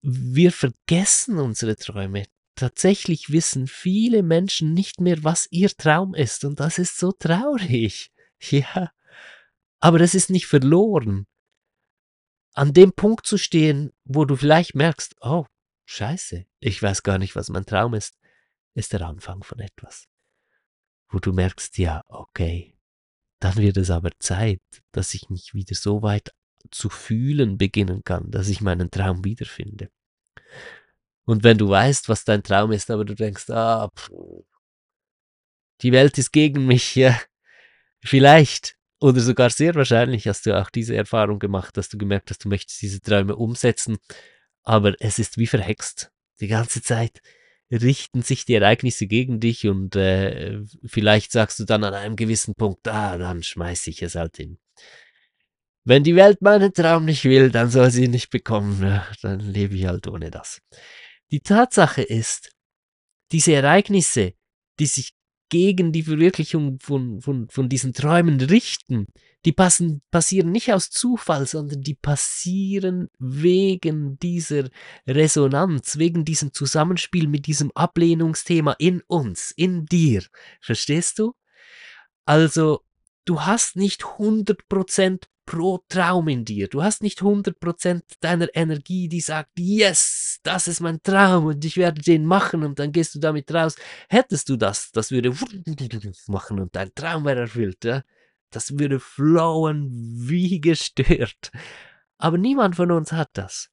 wir 0.02 0.50
vergessen 0.50 1.38
unsere 1.38 1.76
Träume. 1.76 2.25
Tatsächlich 2.56 3.30
wissen 3.30 3.68
viele 3.68 4.25
Menschen 4.25 4.75
nicht 4.75 5.00
mehr, 5.00 5.22
was 5.22 5.46
ihr 5.52 5.68
Traum 5.68 6.12
ist. 6.12 6.44
Und 6.44 6.58
das 6.58 6.78
ist 6.78 6.98
so 6.98 7.12
traurig. 7.12 8.10
Ja. 8.50 8.90
Aber 9.78 9.98
das 9.98 10.14
ist 10.14 10.28
nicht 10.28 10.46
verloren. 10.46 11.26
An 12.52 12.75
dem 12.75 12.92
Punkt 12.92 13.26
zu 13.26 13.38
stehen, 13.38 13.92
wo 14.04 14.26
du 14.26 14.36
vielleicht 14.36 14.75
merkst, 14.75 15.16
oh, 15.20 15.46
scheiße, 15.87 16.45
ich 16.61 16.83
weiß 16.83 17.02
gar 17.02 17.19
nicht, 17.19 17.35
was 17.35 17.49
mein 17.49 17.64
Traum 17.64 17.95
ist, 17.95 18.19
ist 18.75 18.93
der 18.93 19.02
Anfang 19.02 19.43
von 19.43 19.59
etwas. 19.59 20.07
Wo 21.09 21.19
du 21.19 21.33
merkst, 21.33 21.78
ja, 21.78 22.02
okay, 22.09 22.76
dann 23.38 23.57
wird 23.57 23.76
es 23.76 23.90
aber 23.90 24.11
Zeit, 24.19 24.61
dass 24.93 25.14
ich 25.14 25.31
mich 25.31 25.55
wieder 25.55 25.75
so 25.75 26.02
weit 26.02 26.33
zu 26.71 26.90
fühlen 26.90 27.59
beginnen 27.59 28.02
kann, 28.05 28.31
dass 28.31 28.49
ich 28.49 28.61
meinen 28.61 28.90
Traum 28.90 29.25
wiederfinde. 29.25 29.90
Und 31.25 31.45
wenn 31.45 31.59
du 31.59 31.69
weißt, 31.69 32.09
was 32.09 32.25
dein 32.25 32.43
Traum 32.43 32.73
ist, 32.73 32.90
aber 32.90 33.05
du 33.05 33.14
denkst, 33.14 33.50
ah, 33.50 33.88
pff, 33.88 34.11
die 35.83 35.93
Welt 35.93 36.19
ist 36.19 36.33
gegen 36.33 36.66
mich, 36.66 36.95
ja, 36.95 37.21
vielleicht 38.02 38.76
oder 39.00 39.21
sogar 39.21 39.50
sehr 39.50 39.75
wahrscheinlich 39.75 40.26
hast 40.26 40.47
du 40.47 40.59
auch 40.59 40.71
diese 40.71 40.97
Erfahrung 40.97 41.38
gemacht, 41.38 41.76
dass 41.76 41.88
du 41.88 41.99
gemerkt 41.99 42.31
hast, 42.31 42.45
du 42.45 42.49
möchtest 42.49 42.81
diese 42.81 43.00
Träume 43.00 43.37
umsetzen, 43.37 43.99
aber 44.66 44.94
es 45.00 45.18
ist 45.18 45.38
wie 45.38 45.46
verhext. 45.46 46.11
Die 46.40 46.49
ganze 46.49 46.82
Zeit 46.82 47.23
richten 47.70 48.23
sich 48.23 48.44
die 48.44 48.54
Ereignisse 48.54 49.06
gegen 49.06 49.40
dich 49.40 49.66
und 49.66 49.96
äh, 49.96 50.61
vielleicht 50.85 51.32
sagst 51.32 51.58
du 51.58 51.64
dann 51.64 51.85
an 51.85 51.94
einem 51.94 52.16
gewissen 52.16 52.54
Punkt, 52.54 52.87
ah, 52.88 53.16
dann 53.16 53.42
schmeiß 53.42 53.87
ich 53.87 54.02
es 54.02 54.14
halt 54.14 54.37
hin. 54.37 54.58
Wenn 55.85 56.02
die 56.02 56.16
Welt 56.16 56.42
meinen 56.42 56.73
Traum 56.73 57.04
nicht 57.04 57.25
will, 57.25 57.50
dann 57.50 57.70
soll 57.70 57.90
sie 57.90 58.04
ihn 58.04 58.11
nicht 58.11 58.30
bekommen, 58.30 59.00
dann 59.23 59.40
lebe 59.40 59.75
ich 59.76 59.87
halt 59.87 60.08
ohne 60.08 60.30
das. 60.30 60.61
Die 61.30 61.40
Tatsache 61.40 62.02
ist, 62.02 62.52
diese 63.32 63.54
Ereignisse, 63.54 64.35
die 64.78 64.87
sich 64.87 65.12
gegen 65.49 65.92
die 65.92 66.02
Verwirklichung 66.02 66.78
von, 66.80 67.20
von, 67.20 67.49
von 67.49 67.68
diesen 67.68 67.92
Träumen 67.92 68.40
richten, 68.40 69.06
die 69.46 69.52
passen, 69.52 70.02
passieren 70.10 70.50
nicht 70.50 70.72
aus 70.72 70.90
Zufall, 70.90 71.46
sondern 71.46 71.80
die 71.80 71.94
passieren 71.94 73.08
wegen 73.20 74.18
dieser 74.18 74.68
Resonanz, 75.06 75.98
wegen 75.98 76.24
diesem 76.24 76.52
Zusammenspiel 76.52 77.28
mit 77.28 77.46
diesem 77.46 77.70
Ablehnungsthema 77.70 78.74
in 78.78 79.02
uns, 79.06 79.52
in 79.52 79.86
dir. 79.86 80.24
Verstehst 80.60 81.20
du? 81.20 81.34
Also, 82.24 82.82
du 83.24 83.42
hast 83.42 83.76
nicht 83.76 84.02
100% 84.02 85.22
pro 85.46 85.78
Traum 85.88 86.26
in 86.26 86.44
dir. 86.44 86.66
Du 86.66 86.82
hast 86.82 87.04
nicht 87.04 87.20
100% 87.20 88.02
deiner 88.18 88.48
Energie, 88.52 89.08
die 89.08 89.20
sagt, 89.20 89.50
yes, 89.56 90.40
das 90.42 90.66
ist 90.66 90.80
mein 90.80 91.00
Traum 91.04 91.46
und 91.46 91.64
ich 91.64 91.76
werde 91.76 92.02
den 92.02 92.26
machen 92.26 92.64
und 92.64 92.80
dann 92.80 92.90
gehst 92.90 93.14
du 93.14 93.20
damit 93.20 93.54
raus. 93.54 93.76
Hättest 94.08 94.48
du 94.48 94.56
das, 94.56 94.90
das 94.90 95.12
würde 95.12 95.32
machen 96.26 96.58
und 96.58 96.74
dein 96.74 96.92
Traum 96.96 97.24
wäre 97.24 97.42
erfüllt. 97.42 97.84
Ja? 97.84 98.02
Das 98.56 98.78
würde 98.78 99.00
flowen 99.00 99.90
wie 100.16 100.62
gestört. 100.62 101.50
Aber 102.16 102.38
niemand 102.38 102.76
von 102.76 102.90
uns 102.90 103.12
hat 103.12 103.28
das. 103.34 103.68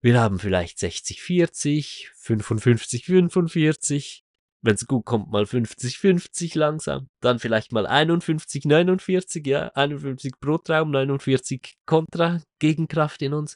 Wir 0.00 0.20
haben 0.20 0.40
vielleicht 0.40 0.80
60, 0.80 1.22
40, 1.22 2.10
55, 2.16 3.04
45, 3.04 4.24
wenn 4.62 4.74
es 4.74 4.84
gut 4.88 5.04
kommt, 5.04 5.30
mal 5.30 5.44
50-50 5.44 6.58
langsam, 6.58 7.08
dann 7.20 7.38
vielleicht 7.38 7.70
mal 7.70 7.86
51-49, 7.86 9.46
ja, 9.46 9.68
51 9.68 10.40
pro 10.40 10.58
Traum, 10.58 10.90
49 10.90 11.76
Kontra, 11.86 12.42
Gegenkraft 12.58 13.22
in 13.22 13.32
uns. 13.32 13.54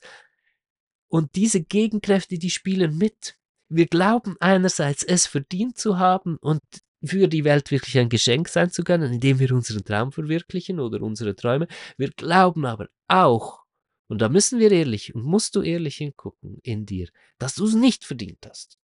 Und 1.08 1.34
diese 1.34 1.64
Gegenkräfte, 1.64 2.38
die 2.38 2.50
spielen 2.50 2.96
mit. 2.96 3.34
Wir 3.68 3.88
glauben 3.88 4.36
einerseits, 4.38 5.02
es 5.02 5.26
verdient 5.26 5.78
zu 5.78 5.98
haben 5.98 6.36
und 6.36 6.62
für 7.04 7.28
die 7.28 7.44
Welt 7.44 7.70
wirklich 7.70 7.98
ein 7.98 8.08
Geschenk 8.08 8.48
sein 8.48 8.70
zu 8.70 8.84
können, 8.84 9.12
indem 9.12 9.38
wir 9.38 9.52
unseren 9.52 9.84
Traum 9.84 10.12
verwirklichen 10.12 10.80
oder 10.80 11.02
unsere 11.02 11.34
Träume. 11.34 11.66
Wir 11.96 12.10
glauben 12.10 12.64
aber 12.64 12.88
auch, 13.08 13.62
und 14.08 14.20
da 14.20 14.28
müssen 14.28 14.58
wir 14.58 14.70
ehrlich 14.70 15.14
und 15.14 15.24
musst 15.24 15.56
du 15.56 15.62
ehrlich 15.62 15.96
hingucken 15.96 16.58
in 16.62 16.86
dir, 16.86 17.08
dass 17.38 17.54
du 17.54 17.64
es 17.64 17.74
nicht 17.74 18.04
verdient 18.04 18.46
hast 18.46 18.78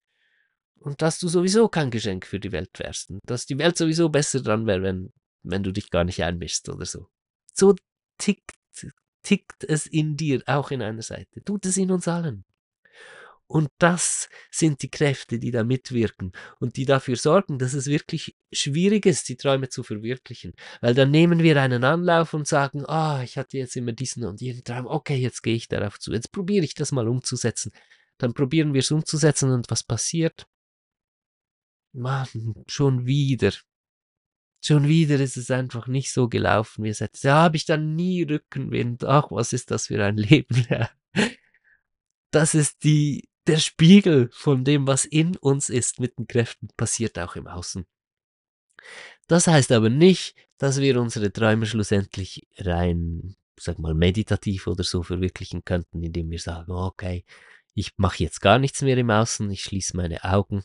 und 0.81 1.03
dass 1.03 1.19
du 1.19 1.29
sowieso 1.29 1.69
kein 1.69 1.91
Geschenk 1.91 2.27
für 2.27 2.41
die 2.41 2.53
Welt 2.53 2.79
wärst 2.79 3.11
und 3.11 3.21
dass 3.25 3.47
die 3.47 3.59
Welt 3.59 3.77
sowieso 3.77 4.09
besser 4.09 4.41
dran 4.41 4.67
wäre, 4.67 4.83
wenn, 4.83 5.13
wenn 5.43 5.63
du 5.63 5.73
dich 5.73 5.91
gar 5.91 6.05
nicht 6.05 6.23
einmischst 6.23 6.69
oder 6.69 6.87
so. 6.87 7.09
So 7.53 7.75
tickt, 8.17 8.53
tickt 9.23 9.65
es 9.65 9.87
in 9.87 10.17
dir, 10.17 10.43
auch 10.47 10.71
in 10.71 10.83
einer 10.83 11.03
Seite, 11.03 11.43
tut 11.45 11.67
es 11.67 11.77
in 11.77 11.91
uns 11.91 12.09
allen. 12.09 12.45
Und 13.49 13.71
das 13.79 14.29
sind 14.51 14.83
die 14.83 14.91
Kräfte, 14.91 15.39
die 15.39 15.51
da 15.51 15.65
mitwirken 15.65 16.33
und 16.61 16.77
die 16.77 16.85
dafür 16.85 17.17
sorgen, 17.17 17.59
dass 17.59 17.73
es 17.73 17.87
wirklich 17.87 18.37
schwierig 18.53 19.07
ist, 19.07 19.27
die 19.31 19.37
Träume 19.37 19.71
zu 19.71 19.83
verwirklichen. 19.83 20.53
Weil 20.83 20.95
dann 20.95 21.11
nehmen 21.11 21.43
wir 21.43 21.61
einen 21.61 21.83
Anlauf 21.83 22.35
und 22.35 22.47
sagen, 22.47 22.85
ah, 22.87 23.19
oh, 23.19 23.23
ich 23.23 23.39
hatte 23.39 23.57
jetzt 23.57 23.75
immer 23.75 23.93
diesen 23.93 24.25
und 24.27 24.43
jenen 24.43 24.65
Traum, 24.65 24.87
okay, 24.87 25.17
jetzt 25.17 25.43
gehe 25.43 25.55
ich 25.55 25.67
darauf 25.67 25.99
zu, 25.99 26.13
jetzt 26.13 26.31
probiere 26.31 26.65
ich 26.65 26.75
das 26.75 26.93
mal 26.93 27.09
umzusetzen. 27.09 27.73
Dann 28.19 28.35
probieren 28.35 28.75
wir 28.75 28.81
es 28.81 28.91
umzusetzen 28.91 29.51
und 29.51 29.71
was 29.71 29.83
passiert? 29.83 30.47
Mann, 31.95 32.65
schon 32.67 33.07
wieder. 33.07 33.53
Schon 34.63 34.89
wieder 34.89 35.19
ist 35.21 35.39
es 35.39 35.51
einfach 35.51 35.87
nicht 35.87 36.13
so 36.13 36.29
gelaufen, 36.29 36.85
wie 36.85 36.91
es 36.91 37.01
hätte. 37.01 37.19
Da 37.23 37.45
habe 37.45 37.57
ich 37.57 37.65
dann 37.65 37.95
nie 37.95 38.25
Rückenwind. 38.25 39.05
Ach, 39.05 39.31
was 39.31 39.55
ist 39.55 39.71
das 39.71 39.87
für 39.87 40.05
ein 40.05 40.17
Leben? 40.19 40.67
Das 42.31 42.55
ist 42.55 42.85
die, 42.85 43.29
der 43.49 43.59
Spiegel 43.59 44.29
von 44.33 44.65
dem, 44.65 44.87
was 44.87 45.05
in 45.05 45.37
uns 45.37 45.69
ist, 45.71 46.01
mit 46.01 46.19
den 46.19 46.27
Kräften, 46.29 46.69
passiert 46.77 47.19
auch 47.19 47.35
im 47.37 47.47
Außen. 47.47 47.87
Das 49.27 49.47
heißt 49.47 49.73
aber 49.73 49.91
nicht, 49.91 50.37
dass 50.59 50.81
wir 50.81 51.01
unsere 51.01 51.33
Träume 51.33 51.67
schlussendlich 51.67 52.47
rein, 52.59 53.37
sag 53.59 53.79
mal, 53.79 53.95
meditativ 53.95 54.67
oder 54.67 54.85
so 54.85 55.03
verwirklichen 55.03 55.65
könnten, 55.65 56.03
indem 56.03 56.31
wir 56.31 56.39
sagen, 56.39 56.73
okay, 56.73 57.25
ich 57.75 57.97
mache 57.97 58.23
jetzt 58.23 58.41
gar 58.41 58.59
nichts 58.59 58.83
mehr 58.83 58.97
im 58.97 59.11
Außen, 59.11 59.51
ich 59.51 59.63
schließe 59.63 59.97
meine 59.97 60.25
Augen 60.25 60.65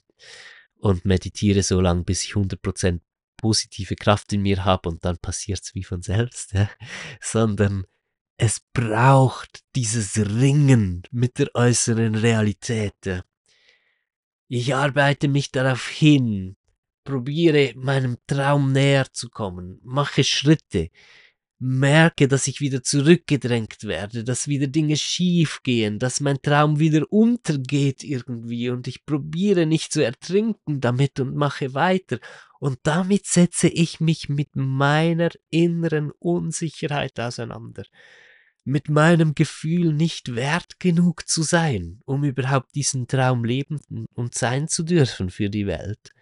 und 0.76 1.06
meditiere 1.06 1.64
so 1.64 1.80
lange, 1.80 2.04
bis 2.04 2.24
ich 2.24 2.34
100% 2.34 3.02
positive 3.38 3.96
Kraft 3.96 4.34
in 4.34 4.42
mir 4.42 4.64
habe 4.66 4.90
und 4.90 5.04
dann 5.06 5.18
passiert's 5.18 5.76
wie 5.76 5.84
von 5.84 6.02
selbst, 6.02 6.54
ja? 6.54 6.70
sondern 7.22 7.86
es 8.38 8.62
braucht 8.74 9.64
dieses 9.76 10.18
Ringen 10.18 11.04
mit 11.12 11.40
der 11.40 11.50
äußeren 11.54 12.16
Realität. 12.16 13.24
Ich 14.48 14.76
arbeite 14.76 15.28
mich 15.28 15.52
darauf 15.52 15.88
hin, 15.88 16.56
probiere 17.04 17.74
meinem 17.76 18.18
Traum 18.28 18.72
näher 18.72 19.12
zu 19.12 19.30
kommen, 19.30 19.80
mache 19.84 20.24
Schritte, 20.24 20.90
merke, 21.60 22.28
dass 22.28 22.48
ich 22.48 22.60
wieder 22.60 22.84
zurückgedrängt 22.84 23.84
werde, 23.84 24.24
dass 24.24 24.48
wieder 24.48 24.68
Dinge 24.68 24.98
schief 24.98 25.62
gehen, 25.64 25.98
dass 26.00 26.20
mein 26.20 26.42
Traum 26.42 26.80
wieder 26.80 27.06
untergeht 27.10 28.04
irgendwie 28.04 28.70
und 28.70 28.88
ich 28.88 29.06
probiere 29.06 29.66
nicht 29.66 29.94
zu 29.94 30.04
ertrinken 30.04 30.82
damit 30.82 31.20
und 31.20 31.36
mache 31.36 31.74
weiter. 31.74 32.20
Und 32.60 32.80
damit 32.84 33.26
setze 33.26 33.68
ich 33.68 34.00
mich 34.00 34.30
mit 34.30 34.56
meiner 34.56 35.30
inneren 35.50 36.12
Unsicherheit 36.20 37.20
auseinander. 37.20 37.84
Mit 38.66 38.90
meinem 38.90 39.36
Gefühl, 39.36 39.94
nicht 39.94 40.36
wert 40.36 40.80
genug 40.80 41.28
zu 41.28 41.44
sein, 41.44 42.02
um 42.06 42.24
überhaupt 42.24 42.76
diesen 42.76 43.08
Traum 43.08 43.44
leben 43.44 43.80
und 44.14 44.36
sein 44.36 44.70
zu 44.70 44.84
dürfen 44.84 45.30
für 45.30 45.50
die 45.50 45.68
Welt. 45.68 46.14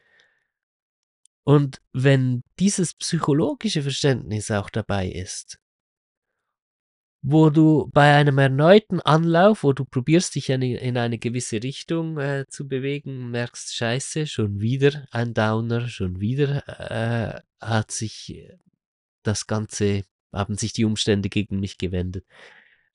Und 1.43 1.81
wenn 1.91 2.43
dieses 2.59 2.93
psychologische 2.93 3.81
Verständnis 3.81 4.51
auch 4.51 4.69
dabei 4.69 5.09
ist, 5.09 5.59
wo 7.23 7.49
du 7.51 7.89
bei 7.93 8.15
einem 8.15 8.37
erneuten 8.39 8.99
Anlauf, 8.99 9.63
wo 9.63 9.73
du 9.73 9.85
probierst, 9.85 10.35
dich 10.35 10.49
in, 10.49 10.61
in 10.61 10.97
eine 10.97 11.19
gewisse 11.19 11.61
Richtung 11.61 12.17
äh, 12.17 12.45
zu 12.49 12.67
bewegen, 12.67 13.29
merkst, 13.29 13.75
scheiße, 13.75 14.25
schon 14.25 14.59
wieder 14.59 15.05
ein 15.11 15.33
Downer, 15.33 15.87
schon 15.87 16.19
wieder 16.19 16.63
äh, 16.67 17.41
hat 17.59 17.91
sich 17.91 18.47
das 19.23 19.45
Ganze, 19.45 20.03
haben 20.33 20.55
sich 20.57 20.73
die 20.73 20.85
Umstände 20.85 21.29
gegen 21.29 21.59
mich 21.59 21.77
gewendet, 21.77 22.25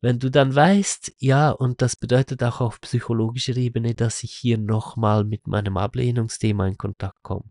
wenn 0.01 0.19
du 0.19 0.31
dann 0.31 0.55
weißt, 0.55 1.15
ja, 1.19 1.51
und 1.51 1.81
das 1.81 1.97
bedeutet 1.97 2.43
auch 2.43 2.61
auf 2.61 2.81
psychologischer 2.81 3.57
Ebene, 3.57 3.95
dass 3.95 4.23
ich 4.23 4.33
hier 4.33 4.59
nochmal 4.59 5.25
mit 5.25 5.47
meinem 5.47 5.77
Ablehnungsthema 5.77 6.67
in 6.67 6.77
Kontakt 6.77 7.23
komme. 7.23 7.51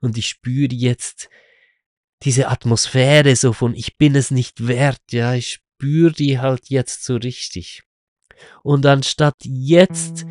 Und 0.00 0.18
ich 0.18 0.28
spüre 0.28 0.72
jetzt 0.72 1.28
diese 2.22 2.48
Atmosphäre 2.48 3.34
so 3.36 3.52
von, 3.52 3.74
ich 3.74 3.96
bin 3.96 4.14
es 4.14 4.30
nicht 4.30 4.66
wert, 4.66 5.00
ja, 5.10 5.34
ich 5.34 5.60
spüre 5.80 6.12
die 6.12 6.38
halt 6.38 6.68
jetzt 6.68 7.04
so 7.04 7.16
richtig. 7.16 7.82
Und 8.62 8.86
anstatt 8.86 9.36
jetzt 9.42 10.26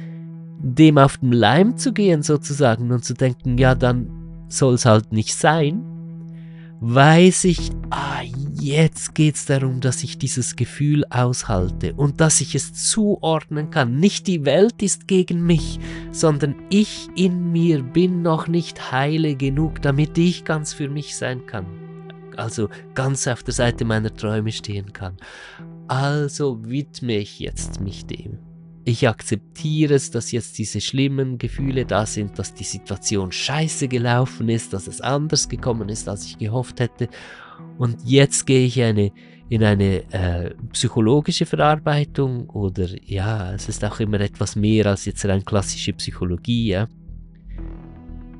dem 0.61 0.97
auf 0.97 1.17
den 1.17 1.31
Leim 1.31 1.77
zu 1.77 1.93
gehen 1.93 2.21
sozusagen 2.21 2.91
und 2.91 3.05
zu 3.05 3.13
denken, 3.13 3.57
ja, 3.57 3.75
dann 3.75 4.45
soll 4.49 4.75
es 4.75 4.85
halt 4.85 5.11
nicht 5.11 5.35
sein, 5.35 5.88
weiß 6.81 7.43
ich, 7.45 7.71
ah, 7.89 8.24
jetzt 8.59 9.13
geht 9.13 9.36
es 9.36 9.45
darum, 9.45 9.81
dass 9.81 10.03
ich 10.03 10.17
dieses 10.17 10.55
Gefühl 10.55 11.05
aushalte 11.09 11.93
und 11.93 12.21
dass 12.21 12.41
ich 12.41 12.55
es 12.55 12.74
zuordnen 12.74 13.69
kann. 13.69 13.98
Nicht 13.98 14.27
die 14.27 14.45
Welt 14.45 14.81
ist 14.81 15.07
gegen 15.07 15.45
mich, 15.45 15.79
sondern 16.12 16.55
ich 16.69 17.09
in 17.15 17.51
mir 17.51 17.83
bin 17.83 18.21
noch 18.21 18.48
nicht 18.48 18.91
heile 18.91 19.36
genug, 19.36 19.81
damit 19.81 20.17
ich 20.17 20.45
ganz 20.45 20.74
für 20.74 20.89
mich 20.89 21.15
sein 21.15 21.45
kann. 21.45 21.65
Also 22.38 22.69
ganz 22.95 23.27
auf 23.27 23.43
der 23.43 23.53
Seite 23.53 23.83
meiner 23.83 24.13
Träume 24.13 24.51
stehen 24.51 24.93
kann. 24.93 25.17
Also 25.88 26.63
widme 26.63 27.17
ich 27.17 27.39
jetzt 27.39 27.81
mich 27.81 28.05
dem. 28.05 28.49
Ich 28.89 29.08
akzeptiere 29.08 29.93
es, 29.93 30.10
dass 30.10 30.31
jetzt 30.31 30.58
diese 30.58 30.81
schlimmen 30.81 31.38
Gefühle 31.38 31.86
da 31.86 32.08
sind, 32.08 32.39
dass 32.39 32.55
die 32.55 32.63
Situation 32.63 33.31
scheiße 33.31 33.88
gelaufen 33.88 34.50
ist, 34.50 34.74
dass 34.74 34.88
es 34.88 35.00
anders 35.00 35.48
gekommen 35.48 35.89
ist, 35.89 36.10
als 36.10 36.25
ich 36.25 36.39
gehofft 36.39 36.79
hätte. 36.79 37.08
Und 37.77 37.98
jetzt 38.03 38.48
gehe 38.48 38.65
ich 38.65 38.81
eine, 38.81 39.12
in 39.48 39.63
eine 39.63 40.12
äh, 40.12 40.55
psychologische 40.74 41.46
Verarbeitung 41.46 42.50
oder 42.50 42.88
ja, 43.05 43.53
es 43.53 43.69
ist 43.69 43.86
auch 43.86 44.00
immer 44.00 44.22
etwas 44.22 44.55
mehr 44.55 44.88
als 44.88 45.05
jetzt 45.05 45.24
rein 45.24 45.46
klassische 45.46 45.93
Psychologie. 45.93 46.69
Ja. 46.69 46.88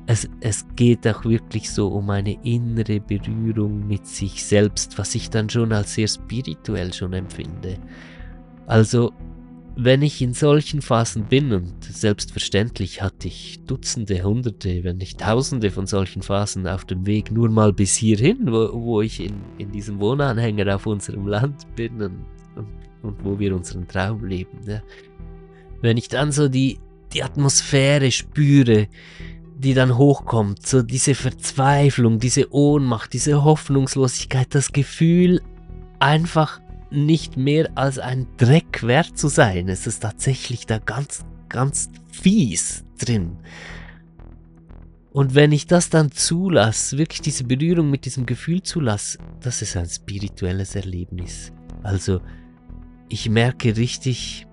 Es, 0.06 0.28
es 0.40 0.66
geht 0.74 1.06
auch 1.06 1.24
wirklich 1.24 1.70
so 1.70 1.86
um 1.86 2.10
eine 2.10 2.36
innere 2.42 2.98
Berührung 2.98 3.86
mit 3.86 4.04
sich 4.04 4.44
selbst, 4.44 4.98
was 4.98 5.14
ich 5.14 5.30
dann 5.30 5.48
schon 5.48 5.72
als 5.72 5.94
sehr 5.94 6.08
spirituell 6.08 6.92
schon 6.92 7.12
empfinde. 7.12 7.78
Also 8.66 9.12
wenn 9.76 10.02
ich 10.02 10.20
in 10.20 10.34
solchen 10.34 10.82
Phasen 10.82 11.24
bin, 11.24 11.52
und 11.52 11.84
selbstverständlich 11.84 13.02
hatte 13.02 13.28
ich 13.28 13.64
Dutzende, 13.66 14.22
Hunderte, 14.22 14.84
wenn 14.84 14.98
nicht 14.98 15.20
Tausende 15.20 15.70
von 15.70 15.86
solchen 15.86 16.22
Phasen 16.22 16.66
auf 16.66 16.84
dem 16.84 17.06
Weg 17.06 17.30
nur 17.30 17.48
mal 17.48 17.72
bis 17.72 17.94
hierhin, 17.94 18.46
wo, 18.46 18.70
wo 18.72 19.00
ich 19.00 19.20
in, 19.20 19.40
in 19.58 19.70
diesem 19.72 20.00
Wohnanhänger 20.00 20.74
auf 20.74 20.86
unserem 20.86 21.26
Land 21.26 21.66
bin 21.76 22.02
und, 22.02 22.24
und, 22.56 22.68
und 23.02 23.24
wo 23.24 23.38
wir 23.38 23.54
unseren 23.54 23.86
Traum 23.86 24.24
leben. 24.24 24.58
Ja. 24.66 24.82
Wenn 25.80 25.96
ich 25.96 26.08
dann 26.08 26.32
so 26.32 26.48
die, 26.48 26.78
die 27.12 27.22
Atmosphäre 27.22 28.10
spüre, 28.10 28.88
die 29.56 29.74
dann 29.74 29.96
hochkommt, 29.96 30.66
so 30.66 30.82
diese 30.82 31.14
Verzweiflung, 31.14 32.18
diese 32.18 32.52
Ohnmacht, 32.52 33.12
diese 33.12 33.44
Hoffnungslosigkeit, 33.44 34.54
das 34.54 34.72
Gefühl, 34.72 35.42
einfach 35.98 36.60
nicht 36.90 37.36
mehr 37.36 37.70
als 37.76 37.98
ein 37.98 38.26
Dreck 38.36 38.82
wert 38.82 39.16
zu 39.16 39.28
sein. 39.28 39.68
Es 39.68 39.86
ist 39.86 40.00
tatsächlich 40.00 40.66
da 40.66 40.78
ganz, 40.78 41.24
ganz 41.48 41.90
fies 42.10 42.84
drin. 42.98 43.38
Und 45.12 45.34
wenn 45.34 45.50
ich 45.50 45.66
das 45.66 45.90
dann 45.90 46.12
zulasse, 46.12 46.96
wirklich 46.96 47.20
diese 47.20 47.44
Berührung 47.44 47.90
mit 47.90 48.04
diesem 48.04 48.26
Gefühl 48.26 48.62
zulasse, 48.62 49.18
das 49.40 49.60
ist 49.60 49.76
ein 49.76 49.88
spirituelles 49.88 50.76
Erlebnis. 50.76 51.52
Also 51.82 52.20
ich 53.08 53.28
merke 53.28 53.76
richtig, 53.76 54.46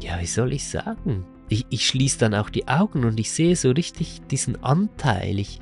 ja, 0.00 0.20
wie 0.20 0.26
soll 0.26 0.52
ich 0.52 0.68
sagen? 0.68 1.24
Ich, 1.48 1.64
ich 1.70 1.86
schließe 1.86 2.18
dann 2.18 2.34
auch 2.34 2.50
die 2.50 2.68
Augen 2.68 3.04
und 3.04 3.18
ich 3.18 3.30
sehe 3.30 3.56
so 3.56 3.70
richtig 3.70 4.20
diesen 4.30 4.62
Anteil. 4.62 5.38
Ich, 5.38 5.58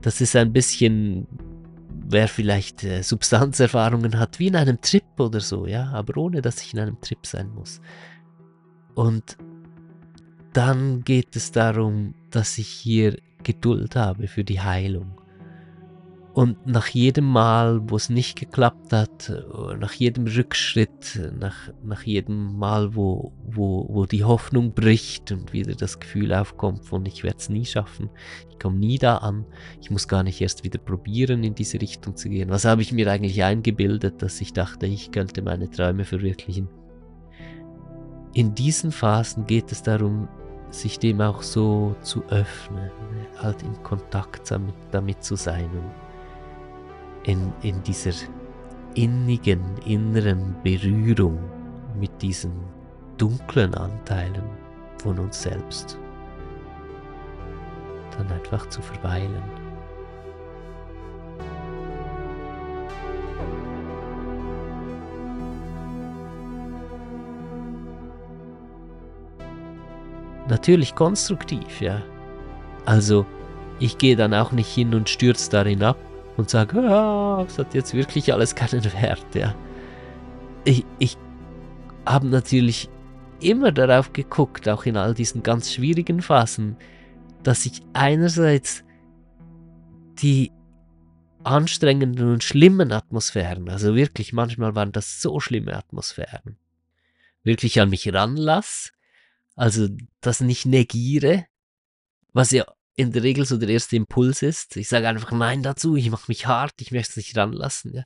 das 0.00 0.20
ist 0.20 0.34
ein 0.34 0.52
bisschen 0.52 1.28
wer 2.10 2.28
vielleicht 2.28 2.84
äh, 2.84 3.02
Substanzerfahrungen 3.02 4.18
hat, 4.18 4.38
wie 4.38 4.48
in 4.48 4.56
einem 4.56 4.80
Trip 4.80 5.04
oder 5.18 5.40
so, 5.40 5.66
ja, 5.66 5.90
aber 5.92 6.16
ohne 6.16 6.42
dass 6.42 6.60
ich 6.62 6.74
in 6.74 6.80
einem 6.80 7.00
Trip 7.00 7.24
sein 7.24 7.50
muss. 7.54 7.80
Und 8.94 9.36
dann 10.52 11.02
geht 11.02 11.36
es 11.36 11.52
darum, 11.52 12.14
dass 12.30 12.58
ich 12.58 12.68
hier 12.68 13.16
Geduld 13.42 13.96
habe 13.96 14.26
für 14.26 14.44
die 14.44 14.60
Heilung. 14.60 15.19
Und 16.32 16.64
nach 16.64 16.86
jedem 16.86 17.24
Mal, 17.24 17.80
wo 17.90 17.96
es 17.96 18.08
nicht 18.08 18.38
geklappt 18.38 18.92
hat, 18.92 19.32
nach 19.80 19.92
jedem 19.92 20.28
Rückschritt, 20.28 21.20
nach, 21.36 21.56
nach 21.82 22.04
jedem 22.04 22.56
Mal, 22.56 22.94
wo, 22.94 23.32
wo, 23.44 23.88
wo 23.88 24.06
die 24.06 24.22
Hoffnung 24.22 24.72
bricht 24.72 25.32
und 25.32 25.52
wieder 25.52 25.74
das 25.74 25.98
Gefühl 25.98 26.32
aufkommt 26.32 26.84
von 26.84 27.04
ich 27.04 27.24
werde 27.24 27.38
es 27.38 27.48
nie 27.48 27.64
schaffen, 27.64 28.10
ich 28.48 28.60
komme 28.60 28.76
nie 28.76 28.98
da 28.98 29.16
an, 29.16 29.44
ich 29.80 29.90
muss 29.90 30.06
gar 30.06 30.22
nicht 30.22 30.40
erst 30.40 30.62
wieder 30.62 30.78
probieren, 30.78 31.42
in 31.42 31.56
diese 31.56 31.80
Richtung 31.80 32.14
zu 32.14 32.28
gehen. 32.28 32.50
Was 32.50 32.64
habe 32.64 32.82
ich 32.82 32.92
mir 32.92 33.10
eigentlich 33.10 33.42
eingebildet, 33.42 34.22
dass 34.22 34.40
ich 34.40 34.52
dachte, 34.52 34.86
ich 34.86 35.10
könnte 35.10 35.42
meine 35.42 35.68
Träume 35.68 36.04
verwirklichen? 36.04 36.68
In 38.34 38.54
diesen 38.54 38.92
Phasen 38.92 39.46
geht 39.46 39.72
es 39.72 39.82
darum, 39.82 40.28
sich 40.70 41.00
dem 41.00 41.20
auch 41.20 41.42
so 41.42 41.96
zu 42.02 42.22
öffnen, 42.26 42.92
halt 43.38 43.64
in 43.64 43.82
Kontakt 43.82 44.48
damit, 44.48 44.76
damit 44.92 45.24
zu 45.24 45.34
sein 45.34 45.68
und 45.70 46.09
in, 47.24 47.52
in 47.62 47.82
dieser 47.82 48.12
innigen 48.94 49.60
inneren 49.86 50.56
Berührung 50.62 51.38
mit 51.98 52.10
diesen 52.22 52.52
dunklen 53.18 53.74
Anteilen 53.74 54.44
von 54.98 55.18
uns 55.18 55.42
selbst. 55.42 55.98
Dann 58.16 58.30
einfach 58.32 58.68
zu 58.68 58.82
verweilen. 58.82 59.42
Natürlich 70.48 70.96
konstruktiv, 70.96 71.80
ja. 71.80 72.02
Also, 72.84 73.24
ich 73.78 73.98
gehe 73.98 74.16
dann 74.16 74.34
auch 74.34 74.50
nicht 74.50 74.68
hin 74.68 74.94
und 74.94 75.08
stürze 75.08 75.48
darin 75.48 75.82
ab, 75.84 75.96
und 76.40 76.50
sage, 76.50 76.78
ah, 76.80 77.44
es 77.46 77.58
hat 77.58 77.74
jetzt 77.74 77.94
wirklich 77.94 78.32
alles 78.32 78.54
keinen 78.54 78.84
Wert, 78.84 79.34
ja. 79.34 79.54
Ich, 80.64 80.84
ich 80.98 81.16
habe 82.06 82.26
natürlich 82.26 82.88
immer 83.40 83.72
darauf 83.72 84.12
geguckt, 84.12 84.68
auch 84.68 84.84
in 84.84 84.96
all 84.96 85.14
diesen 85.14 85.42
ganz 85.42 85.72
schwierigen 85.72 86.20
Phasen, 86.22 86.76
dass 87.42 87.64
ich 87.66 87.82
einerseits 87.92 88.84
die 90.20 90.50
anstrengenden 91.44 92.32
und 92.32 92.44
schlimmen 92.44 92.92
Atmosphären, 92.92 93.68
also 93.70 93.94
wirklich 93.94 94.32
manchmal 94.32 94.74
waren 94.74 94.92
das 94.92 95.22
so 95.22 95.40
schlimme 95.40 95.74
Atmosphären, 95.74 96.58
wirklich 97.42 97.80
an 97.80 97.88
mich 97.88 98.12
ranlasse, 98.12 98.90
also 99.56 99.88
das 100.20 100.40
nicht 100.40 100.66
negiere, 100.66 101.46
was 102.32 102.50
ja 102.50 102.64
in 103.00 103.12
der 103.12 103.22
Regel 103.22 103.44
so 103.46 103.56
der 103.56 103.70
erste 103.70 103.96
Impuls 103.96 104.42
ist. 104.42 104.76
Ich 104.76 104.88
sage 104.88 105.08
einfach 105.08 105.32
Nein 105.32 105.62
dazu, 105.62 105.96
ich 105.96 106.10
mache 106.10 106.26
mich 106.28 106.46
hart, 106.46 106.74
ich 106.80 106.90
möchte 106.90 107.12
es 107.12 107.16
nicht 107.16 107.36
ranlassen. 107.36 107.94
Ja. 107.94 108.04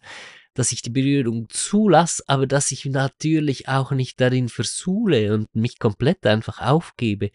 Dass 0.54 0.72
ich 0.72 0.82
die 0.82 0.90
Berührung 0.90 1.48
zulasse, 1.48 2.22
aber 2.28 2.46
dass 2.46 2.70
ich 2.70 2.84
natürlich 2.84 3.68
auch 3.68 3.90
nicht 3.90 4.20
darin 4.20 4.48
versuhle 4.48 5.34
und 5.34 5.54
mich 5.54 5.78
komplett 5.78 6.24
einfach 6.26 6.60
aufgebe, 6.60 7.30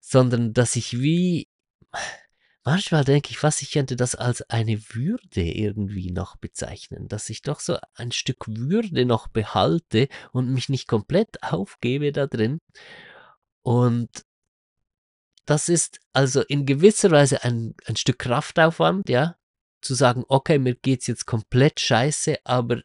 sondern 0.00 0.52
dass 0.52 0.76
ich 0.76 1.00
wie, 1.00 1.48
manchmal 2.64 3.04
denke 3.04 3.30
ich 3.30 3.38
fast, 3.38 3.62
ich 3.62 3.72
könnte 3.72 3.96
das 3.96 4.14
als 4.14 4.42
eine 4.42 4.78
Würde 4.94 5.42
irgendwie 5.42 6.12
noch 6.12 6.36
bezeichnen, 6.36 7.08
dass 7.08 7.30
ich 7.30 7.42
doch 7.42 7.58
so 7.58 7.78
ein 7.94 8.12
Stück 8.12 8.44
Würde 8.46 9.06
noch 9.06 9.26
behalte 9.26 10.08
und 10.32 10.52
mich 10.52 10.68
nicht 10.68 10.86
komplett 10.86 11.42
aufgebe 11.42 12.12
da 12.12 12.28
drin. 12.28 12.60
Und 13.62 14.25
das 15.46 15.68
ist 15.68 16.00
also 16.12 16.42
in 16.42 16.66
gewisser 16.66 17.10
Weise 17.10 17.42
ein, 17.44 17.74
ein 17.86 17.96
Stück 17.96 18.18
Kraftaufwand, 18.18 19.08
ja, 19.08 19.36
zu 19.80 19.94
sagen, 19.94 20.24
okay, 20.28 20.58
mir 20.58 20.74
geht's 20.74 21.06
jetzt 21.06 21.26
komplett 21.26 21.80
scheiße, 21.80 22.38
aber 22.44 22.82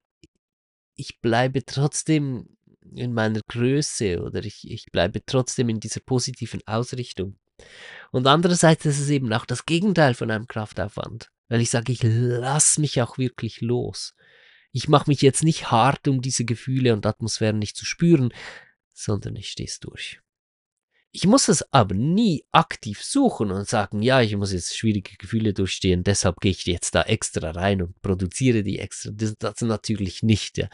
ich 0.95 1.19
bleibe 1.19 1.65
trotzdem 1.65 2.57
in 2.93 3.13
meiner 3.13 3.41
Größe 3.47 4.21
oder 4.21 4.43
ich, 4.43 4.69
ich 4.69 4.91
bleibe 4.91 5.25
trotzdem 5.25 5.69
in 5.69 5.79
dieser 5.79 6.01
positiven 6.01 6.61
Ausrichtung. 6.67 7.37
Und 8.11 8.27
andererseits 8.27 8.85
ist 8.85 8.99
es 8.99 9.09
eben 9.09 9.31
auch 9.33 9.45
das 9.45 9.65
Gegenteil 9.65 10.13
von 10.13 10.29
einem 10.31 10.47
Kraftaufwand, 10.47 11.31
weil 11.47 11.61
ich 11.61 11.69
sage, 11.69 11.91
ich 11.91 12.01
lasse 12.03 12.81
mich 12.81 13.01
auch 13.01 13.17
wirklich 13.17 13.61
los. 13.61 14.15
Ich 14.71 14.87
mache 14.87 15.09
mich 15.09 15.21
jetzt 15.21 15.43
nicht 15.43 15.71
hart, 15.71 16.07
um 16.07 16.21
diese 16.21 16.45
Gefühle 16.45 16.93
und 16.93 17.05
Atmosphären 17.05 17.59
nicht 17.59 17.75
zu 17.75 17.85
spüren, 17.85 18.33
sondern 18.93 19.35
ich 19.35 19.49
stehe 19.49 19.67
es 19.67 19.79
durch. 19.79 20.21
Ich 21.13 21.27
muss 21.27 21.49
es 21.49 21.61
aber 21.73 21.93
nie 21.93 22.45
aktiv 22.53 23.03
suchen 23.03 23.51
und 23.51 23.67
sagen, 23.67 24.01
ja, 24.01 24.21
ich 24.21 24.35
muss 24.37 24.53
jetzt 24.53 24.77
schwierige 24.77 25.17
Gefühle 25.17 25.53
durchstehen, 25.53 26.03
deshalb 26.03 26.39
gehe 26.39 26.51
ich 26.51 26.65
jetzt 26.65 26.95
da 26.95 27.01
extra 27.03 27.51
rein 27.51 27.81
und 27.81 28.01
produziere 28.01 28.63
die 28.63 28.79
extra. 28.79 29.11
Das, 29.13 29.35
das 29.37 29.59
natürlich 29.61 30.23
nicht, 30.23 30.57
ja. 30.57 30.69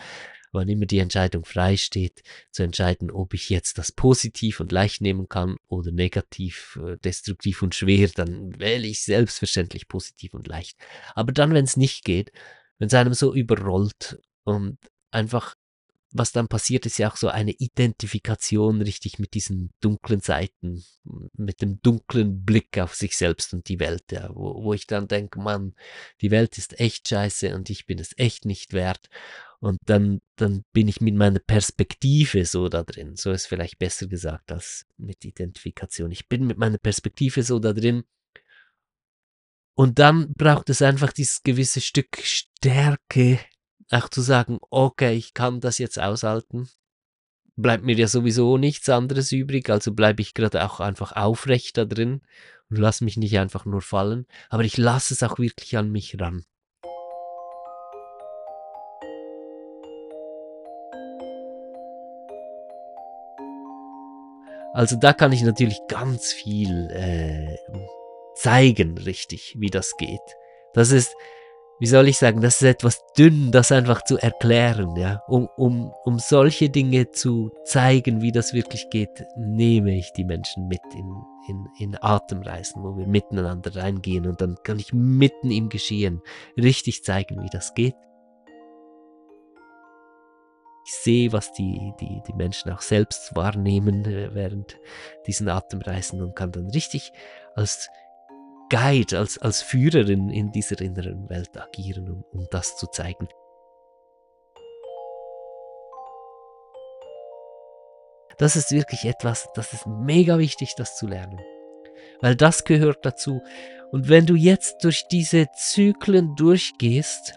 wann 0.52 0.69
immer 0.69 0.86
die 0.86 1.00
Entscheidung 1.00 1.43
frei 1.43 1.76
steht, 1.76 2.21
zu 2.52 2.62
entscheiden, 2.62 3.10
ob 3.10 3.34
ich 3.34 3.50
jetzt 3.50 3.80
das 3.80 3.91
positiv 3.91 4.60
und 4.60 4.71
leicht 4.71 5.02
nehmen 5.02 5.28
kann 5.28 5.58
oder 5.67 5.91
negativ, 5.91 6.80
äh, 6.86 6.97
destruktiv 6.97 7.63
und 7.63 7.73
schwer, 7.73 8.08
dann 8.10 8.60
wähle 8.60 8.86
ich 8.86 9.04
selbstverständlich 9.04 9.88
positiv 9.88 10.36
und 10.36 10.47
leicht. 10.47 10.78
Aber 11.15 11.32
dann, 11.32 11.54
wenn 11.54 11.65
es 11.65 11.78
nicht 11.78 12.06
geht, 12.06 12.32
wenn 12.78 12.88
es 12.88 12.93
einem 12.93 13.15
so 13.15 13.34
überrollt 13.34 14.19
und 14.43 14.78
einfach 15.10 15.56
was 16.12 16.32
dann 16.32 16.48
passiert, 16.48 16.86
ist 16.86 17.00
ja 17.00 17.12
auch 17.12 17.17
so 17.17 17.28
eine 17.28 17.52
Identifikation 17.52 18.82
richtig 18.82 19.20
mit 19.20 19.34
diesen 19.34 19.72
dunklen 19.82 20.22
Seiten, 20.22 20.84
mit 21.34 21.62
dem 21.62 21.82
dunklen 21.82 22.46
Blick 22.46 22.78
auf 22.80 22.96
sich 22.96 23.17
selbst 23.17 23.54
und 23.54 23.67
die 23.67 23.80
Welt, 23.80 24.12
ja, 24.12 24.30
wo, 24.34 24.63
wo 24.63 24.74
ich 24.74 24.88
dann 24.88 25.08
denke, 25.08 25.39
Mann, 25.39 25.76
die 26.22 26.32
Welt 26.32 26.58
ist 26.58 26.80
echt 26.80 27.08
scheiße 27.10 27.54
und 27.56 27.70
ich 27.70 27.86
bin 27.86 28.00
es 28.00 28.17
echt 28.17 28.46
nicht 28.46 28.74
wert. 28.74 29.10
Und 29.60 29.80
dann, 29.86 30.22
dann 30.36 30.63
bin 30.72 30.88
ich 30.88 31.02
mit 31.02 31.15
meiner 31.15 31.39
Perspektive 31.39 32.46
so 32.46 32.70
da 32.70 32.84
drin. 32.84 33.15
So 33.15 33.32
ist 33.32 33.48
vielleicht 33.48 33.80
besser 33.80 34.08
gesagt 34.08 34.52
als 34.52 34.86
mit 34.98 35.26
Identifikation. 35.26 36.12
Ich 36.12 36.28
bin 36.28 36.46
mit 36.46 36.58
meiner 36.58 36.78
Perspektive 36.78 37.41
so 37.41 37.58
da 37.58 37.74
drin. 37.74 38.04
Und 39.76 40.00
dann 40.00 40.34
braucht 40.34 40.70
es 40.70 40.82
einfach 40.82 41.12
dieses 41.12 41.43
gewisse 41.43 41.82
Stück 41.82 42.17
Stärke, 42.22 43.39
auch 43.91 44.10
zu 44.10 44.21
sagen, 44.21 44.60
okay, 44.69 45.15
ich 45.15 45.34
kann 45.34 45.60
das 45.60 45.78
jetzt 45.78 46.00
aushalten, 46.00 46.69
bleibt 47.56 47.84
mir 47.84 47.95
ja 47.95 48.08
sowieso 48.08 48.58
nichts 48.58 48.89
anderes 48.89 49.32
übrig, 49.32 49.69
also 49.69 49.93
bleibe 49.93 50.21
ich 50.21 50.34
gerade 50.34 50.65
auch 50.65 50.80
einfach 50.80 51.13
aufrecht 51.13 51.78
da 51.78 51.86
drin 51.86 52.21
und 52.69 52.78
lasse 52.78 53.04
mich 53.04 53.17
nicht 53.17 53.38
einfach 53.39 53.65
nur 53.65 53.82
fallen, 53.82 54.26
aber 54.50 54.63
ich 54.63 54.78
lasse 54.78 55.13
es 55.13 55.23
auch 55.23 55.39
wirklich 55.39 55.78
an 55.78 55.91
mich 55.91 56.19
ran. 56.19 56.45
Also 64.73 64.95
da 64.95 65.12
kann 65.12 65.32
ich 65.32 65.41
natürlich 65.41 65.80
ganz 65.88 66.32
viel 66.34 66.89
äh, 66.91 67.58
zeigen, 68.36 68.95
richtig, 69.00 69.56
wie 69.58 69.71
das 69.71 69.97
geht. 69.97 70.21
Das 70.73 70.91
ist 70.91 71.15
wie 71.80 71.86
soll 71.86 72.08
ich 72.08 72.18
sagen, 72.18 72.42
das 72.42 72.56
ist 72.56 72.68
etwas 72.68 73.06
dünn, 73.18 73.52
das 73.52 73.72
einfach 73.72 74.04
zu 74.04 74.18
erklären, 74.18 74.96
ja. 74.96 75.22
Um, 75.28 75.48
um, 75.58 75.94
um 76.06 76.18
solche 76.18 76.70
Dinge 76.70 77.12
zu 77.12 77.52
zeigen, 77.66 78.22
wie 78.22 78.32
das 78.32 78.54
wirklich 78.54 78.90
geht, 78.90 79.26
nehme 79.36 79.96
ich 79.96 80.12
die 80.13 80.26
Menschen 80.26 80.68
mit 80.68 80.82
in, 80.96 81.16
in, 81.48 81.68
in 81.80 81.98
Atemreisen, 82.02 82.84
wo 82.84 82.98
wir 82.98 83.06
miteinander 83.06 83.76
reingehen 83.76 84.26
und 84.26 84.42
dann 84.42 84.58
kann 84.63 84.80
ich 84.80 84.92
mitten 84.92 85.52
im 85.52 85.70
Geschehen 85.70 86.22
richtig 86.58 87.04
zeigen, 87.04 87.44
wie 87.44 87.50
das 87.52 87.76
geht. 87.76 87.96
Ich 90.88 90.94
sehe, 90.94 91.34
was 91.34 91.52
die, 91.52 91.94
die, 92.00 92.22
die 92.28 92.34
Menschen 92.34 92.72
auch 92.72 92.82
selbst 92.82 93.36
wahrnehmen 93.36 94.06
äh, 94.06 94.34
während 94.34 94.80
diesen 95.28 95.50
Atemreisen 95.50 96.22
und 96.22 96.34
kann 96.34 96.54
dann 96.54 96.70
richtig 96.70 97.12
als 97.56 97.90
Guide, 98.69 99.17
als, 99.17 99.38
als 99.38 99.62
Führerin 99.62 100.30
in 100.30 100.51
dieser 100.51 100.82
inneren 100.82 101.30
Welt 101.30 101.58
agieren, 101.58 102.10
um, 102.10 102.23
um 102.32 102.47
das 102.51 102.75
zu 102.77 102.88
zeigen. 102.88 103.27
Das 108.38 108.56
ist 108.56 108.71
wirklich 108.71 109.06
etwas, 109.06 109.49
das 109.56 109.73
ist 109.73 109.88
mega 109.88 110.38
wichtig, 110.38 110.75
das 110.77 110.95
zu 110.95 111.08
lernen. 111.08 111.39
Weil 112.21 112.36
das 112.36 112.63
gehört 112.63 113.06
dazu. 113.06 113.41
Und 113.91 114.10
wenn 114.10 114.25
du 114.25 114.36
jetzt 114.36 114.84
durch 114.84 115.08
diese 115.08 115.47
Zyklen 115.56 116.36
durchgehst 116.36 117.36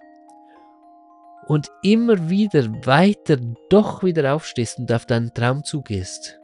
und 1.47 1.69
immer 1.83 2.29
wieder 2.29 2.65
weiter 2.87 3.39
doch 3.71 4.03
wieder 4.03 4.35
aufstehst 4.35 4.79
und 4.79 4.93
auf 4.93 5.07
deinen 5.07 5.33
Traum 5.33 5.65
zugehst, 5.65 6.40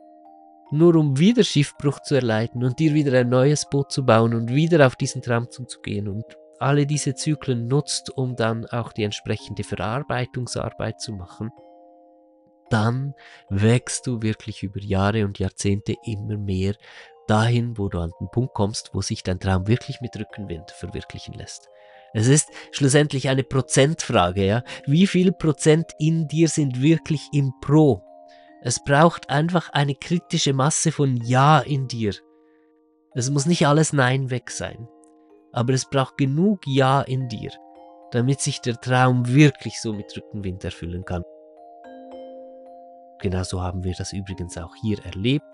nur 0.71 0.97
um 0.97 1.19
wieder 1.19 1.45
Schiffbruch 1.45 2.01
zu 2.01 2.17
erleiden 2.17 2.65
und 2.65 2.79
dir 2.79 2.95
wieder 2.95 3.19
ein 3.19 3.29
neues 3.29 3.69
Boot 3.69 3.93
zu 3.93 4.05
bauen 4.05 4.35
und 4.35 4.53
wieder 4.53 4.87
auf 4.87 4.97
diesen 4.97 5.23
Traum 5.23 5.51
zuzugehen 5.51 6.09
und 6.09 6.25
alle 6.59 6.87
diese 6.87 7.15
Zyklen 7.15 7.67
nutzt, 7.67 8.11
um 8.17 8.37
dann 8.37 8.67
auch 8.67 8.93
die 8.93 9.05
entsprechende 9.05 9.63
Verarbeitungsarbeit 9.63 11.01
zu 11.01 11.13
machen, 11.13 11.51
dann 12.71 13.15
wächst 13.49 14.07
du 14.07 14.23
wirklich 14.23 14.63
über 14.63 14.81
Jahre 14.81 15.25
und 15.25 15.39
Jahrzehnte 15.39 15.95
immer 16.05 16.37
mehr 16.37 16.75
dahin, 17.27 17.77
wo 17.79 17.89
du 17.89 17.99
an 17.99 18.13
den 18.21 18.31
Punkt 18.31 18.55
kommst, 18.55 18.91
wo 18.93 19.03
sich 19.03 19.23
dein 19.23 19.41
Traum 19.41 19.69
wirklich 19.69 20.01
mit 20.01 20.17
Rückenwind 20.17 20.71
verwirklichen 20.71 21.35
lässt. 21.35 21.69
Es 22.13 22.29
ist 22.29 22.49
schlussendlich 22.71 23.29
eine 23.29 23.43
Prozentfrage, 23.43 24.47
ja. 24.47 24.63
Wie 24.87 25.07
viel 25.07 25.33
Prozent 25.33 25.93
in 25.99 26.29
dir 26.29 26.49
sind 26.49 26.81
wirklich 26.81 27.29
im 27.33 27.53
Pro? 27.61 28.06
Es 28.67 28.83
braucht 28.83 29.31
einfach 29.31 29.71
eine 29.71 29.95
kritische 29.95 30.53
Masse 30.53 30.91
von 30.91 31.19
Ja 31.19 31.61
in 31.61 31.87
dir. 31.87 32.13
Es 33.15 33.31
muss 33.31 33.47
nicht 33.47 33.65
alles 33.65 33.93
Nein 33.93 34.29
weg 34.31 34.51
sein, 34.51 34.89
aber 35.53 35.73
es 35.73 35.85
braucht 35.89 36.19
genug 36.19 36.67
Ja 36.67 37.03
in 37.03 37.29
dir, 37.29 37.53
damit 38.11 38.41
sich 38.41 38.61
der 38.61 38.75
Traum 38.81 39.29
wirklich 39.29 39.81
so 39.81 39.93
mit 39.93 40.17
Rückenwind 40.17 40.65
erfüllen 40.65 41.05
kann. 41.05 41.23
Genauso 43.21 43.63
haben 43.63 43.85
wir 43.85 43.95
das 43.95 44.13
übrigens 44.13 44.59
auch 44.59 44.75
hier 44.75 44.99
erlebt. 45.05 45.47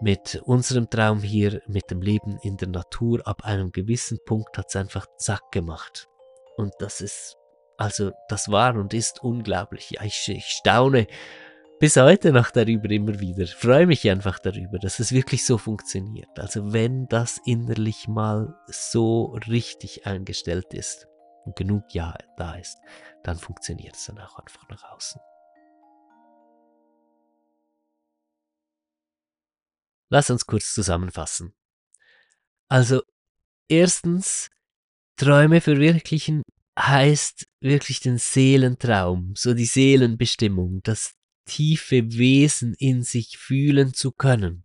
Mit 0.00 0.42
unserem 0.44 0.90
Traum 0.90 1.20
hier, 1.20 1.62
mit 1.68 1.92
dem 1.92 2.02
Leben 2.02 2.40
in 2.42 2.56
der 2.56 2.70
Natur, 2.70 3.24
ab 3.24 3.44
einem 3.44 3.70
gewissen 3.70 4.18
Punkt 4.26 4.58
hat 4.58 4.66
es 4.68 4.74
einfach 4.74 5.06
zack 5.16 5.52
gemacht. 5.52 6.08
Und 6.56 6.72
das 6.80 7.02
ist, 7.02 7.36
also 7.76 8.10
das 8.28 8.50
war 8.50 8.74
und 8.74 8.94
ist 8.94 9.22
unglaublich. 9.22 9.96
Ich, 10.02 10.28
ich 10.28 10.46
staune, 10.46 11.06
bis 11.80 11.96
heute 11.96 12.30
noch 12.30 12.50
darüber 12.50 12.90
immer 12.90 13.20
wieder. 13.20 13.46
Freue 13.46 13.86
mich 13.86 14.08
einfach 14.08 14.38
darüber, 14.38 14.78
dass 14.78 15.00
es 15.00 15.12
wirklich 15.12 15.46
so 15.46 15.56
funktioniert. 15.56 16.38
Also 16.38 16.74
wenn 16.74 17.08
das 17.08 17.40
innerlich 17.46 18.06
mal 18.06 18.54
so 18.66 19.32
richtig 19.48 20.06
eingestellt 20.06 20.74
ist 20.74 21.08
und 21.46 21.56
genug 21.56 21.84
Ja 21.94 22.14
da 22.36 22.54
ist, 22.56 22.76
dann 23.24 23.38
funktioniert 23.38 23.96
es 23.96 24.04
dann 24.04 24.18
auch 24.18 24.38
einfach 24.38 24.68
nach 24.68 24.84
außen. 24.92 25.22
Lass 30.10 30.28
uns 30.28 30.44
kurz 30.44 30.74
zusammenfassen. 30.74 31.54
Also 32.68 33.02
erstens, 33.68 34.50
Träume 35.16 35.62
verwirklichen 35.62 36.42
heißt 36.78 37.46
wirklich 37.60 38.00
den 38.00 38.18
Seelentraum, 38.18 39.34
so 39.34 39.54
die 39.54 39.64
Seelenbestimmung, 39.64 40.82
das 40.82 41.14
tiefe 41.44 42.12
Wesen 42.12 42.74
in 42.74 43.02
sich 43.02 43.38
fühlen 43.38 43.94
zu 43.94 44.12
können, 44.12 44.64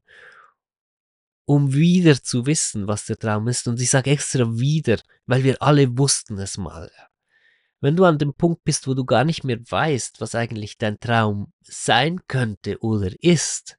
um 1.45 1.73
wieder 1.73 2.21
zu 2.21 2.45
wissen, 2.45 2.87
was 2.87 3.05
der 3.05 3.17
Traum 3.17 3.47
ist. 3.47 3.67
Und 3.67 3.79
ich 3.81 3.89
sage 3.89 4.11
extra 4.11 4.57
wieder, 4.57 4.99
weil 5.25 5.43
wir 5.43 5.61
alle 5.61 5.97
wussten 5.97 6.37
es 6.37 6.57
mal. 6.57 6.91
Wenn 7.81 7.95
du 7.95 8.05
an 8.05 8.17
dem 8.17 8.33
Punkt 8.33 8.63
bist, 8.63 8.87
wo 8.87 8.93
du 8.93 9.05
gar 9.05 9.25
nicht 9.25 9.43
mehr 9.43 9.59
weißt, 9.59 10.21
was 10.21 10.33
eigentlich 10.33 10.77
dein 10.77 10.99
Traum 10.99 11.51
sein 11.61 12.21
könnte 12.27 12.81
oder 12.81 13.11
ist, 13.21 13.77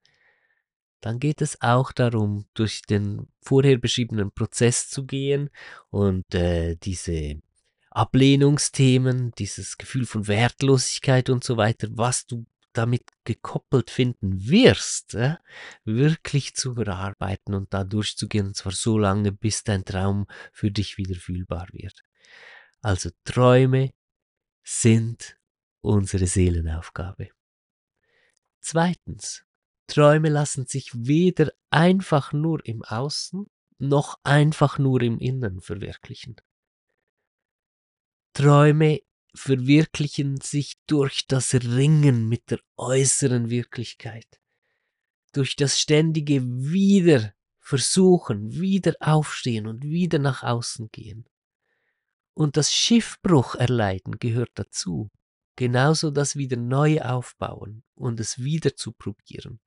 dann 1.01 1.19
geht 1.19 1.41
es 1.41 1.61
auch 1.61 1.93
darum, 1.93 2.47
durch 2.55 2.83
den 2.83 3.29
vorher 3.41 3.79
beschriebenen 3.79 4.33
Prozess 4.33 4.89
zu 4.89 5.07
gehen 5.07 5.51
und 5.91 6.35
äh, 6.35 6.77
diese 6.77 7.41
Ablehnungsthemen, 7.91 9.33
dieses 9.39 9.79
Gefühl 9.79 10.05
von 10.05 10.27
Wertlosigkeit 10.27 11.31
und 11.31 11.45
so 11.45 11.57
weiter, 11.57 11.89
was 11.93 12.27
du 12.27 12.45
damit 12.77 13.11
gekoppelt 13.25 13.91
finden 13.91 14.49
wirst, 14.49 15.15
äh, 15.15 15.37
wirklich 15.85 16.55
zu 16.55 16.75
bearbeiten 16.75 17.55
und 17.55 17.73
da 17.73 17.85
durchzugehen, 17.85 18.49
und 18.49 18.57
zwar 18.57 18.73
so 18.73 18.99
lange, 18.99 19.33
bis 19.33 19.65
dein 19.65 19.85
Traum 19.85 20.27
für 20.53 20.71
dich 20.71 20.99
wieder 20.99 21.17
fühlbar 21.17 21.69
wird. 21.73 22.03
Also 22.81 23.11
Träume 23.25 23.93
sind 24.65 25.39
unsere 25.81 26.27
Seelenaufgabe. 26.27 27.31
Zweitens, 28.61 29.45
Träume 29.87 30.29
lassen 30.29 30.67
sich 30.67 30.91
weder 30.95 31.53
einfach 31.71 32.33
nur 32.33 32.65
im 32.67 32.83
Außen 32.83 33.47
noch 33.79 34.19
einfach 34.25 34.79
nur 34.79 35.03
im 35.03 35.19
Innen 35.19 35.61
verwirklichen. 35.61 36.37
Träume 38.33 39.01
verwirklichen 39.37 40.41
sich 40.41 40.75
durch 40.87 41.27
das 41.27 41.55
Ringen 41.55 42.29
mit 42.29 42.51
der 42.51 42.59
äußeren 42.77 43.51
Wirklichkeit, 43.51 44.27
durch 45.33 45.57
das 45.57 45.81
ständige 45.81 46.43
Wieder 46.43 47.33
versuchen, 47.61 48.53
wieder 48.53 48.95
aufstehen 49.01 49.67
und 49.67 49.83
wieder 49.83 50.19
nach 50.19 50.43
außen 50.43 50.91
gehen. 50.93 51.29
Und 52.35 52.57
das 52.57 52.73
Schiffbruch 52.73 53.55
erleiden 53.55 54.19
gehört 54.19 54.51
dazu, 54.55 55.11
genauso 55.57 56.11
das 56.11 56.37
wieder 56.37 56.57
neu 56.57 57.01
aufbauen 57.01 57.83
und 57.95 58.21
es 58.21 58.39
wieder 58.39 58.77
zu 58.77 58.93
probieren. 58.93 59.61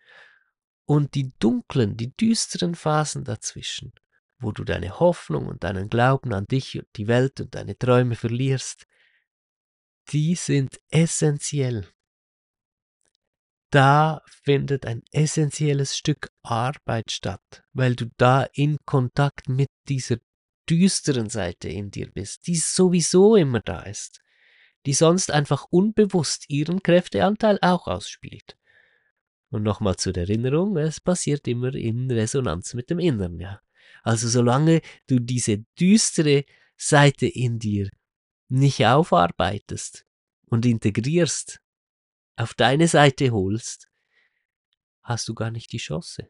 Und 0.85 1.13
die 1.15 1.33
dunklen, 1.39 1.97
die 1.97 2.15
düsteren 2.15 2.75
Phasen 2.75 3.23
dazwischen, 3.23 3.91
wo 4.39 4.51
du 4.51 4.63
deine 4.63 4.99
Hoffnung 4.99 5.47
und 5.47 5.63
deinen 5.63 5.89
Glauben 5.89 6.33
an 6.33 6.45
dich 6.45 6.77
und 6.79 6.87
die 6.95 7.07
Welt 7.07 7.41
und 7.41 7.53
deine 7.53 7.77
Träume 7.77 8.15
verlierst, 8.15 8.85
die 10.11 10.35
sind 10.35 10.79
essentiell, 10.89 11.87
da 13.71 14.21
findet 14.25 14.85
ein 14.87 15.03
essentielles 15.11 15.95
Stück 15.95 16.31
Arbeit 16.41 17.11
statt, 17.11 17.63
weil 17.73 17.95
du 17.95 18.09
da 18.17 18.43
in 18.53 18.77
Kontakt 18.85 19.47
mit 19.47 19.69
dieser 19.87 20.17
düsteren 20.67 21.29
Seite 21.29 21.69
in 21.69 21.91
dir 21.91 22.09
bist, 22.11 22.47
die 22.47 22.55
sowieso 22.55 23.35
immer 23.35 23.59
da 23.59 23.81
ist, 23.81 24.21
die 24.85 24.93
sonst 24.93 25.29
einfach 25.29 25.65
unbewusst 25.69 26.49
ihren 26.49 26.81
Kräfteanteil 26.81 27.59
auch 27.61 27.87
ausspielt. 27.87 28.57
Und 29.51 29.63
nochmal 29.63 29.95
zur 29.97 30.15
Erinnerung, 30.15 30.77
es 30.77 30.99
passiert 30.99 31.47
immer 31.47 31.73
in 31.73 32.09
Resonanz 32.09 32.73
mit 32.73 32.89
dem 32.89 32.99
Inneren, 32.99 33.39
ja. 33.39 33.61
Also 34.03 34.27
solange 34.29 34.81
du 35.07 35.19
diese 35.19 35.59
düstere 35.79 36.45
Seite 36.77 37.27
in 37.27 37.59
dir 37.59 37.89
nicht 38.49 38.85
aufarbeitest 38.85 40.05
und 40.45 40.65
integrierst, 40.65 41.61
auf 42.35 42.53
deine 42.53 42.87
Seite 42.87 43.31
holst, 43.31 43.87
hast 45.03 45.27
du 45.27 45.33
gar 45.33 45.51
nicht 45.51 45.71
die 45.71 45.77
Chance, 45.77 46.27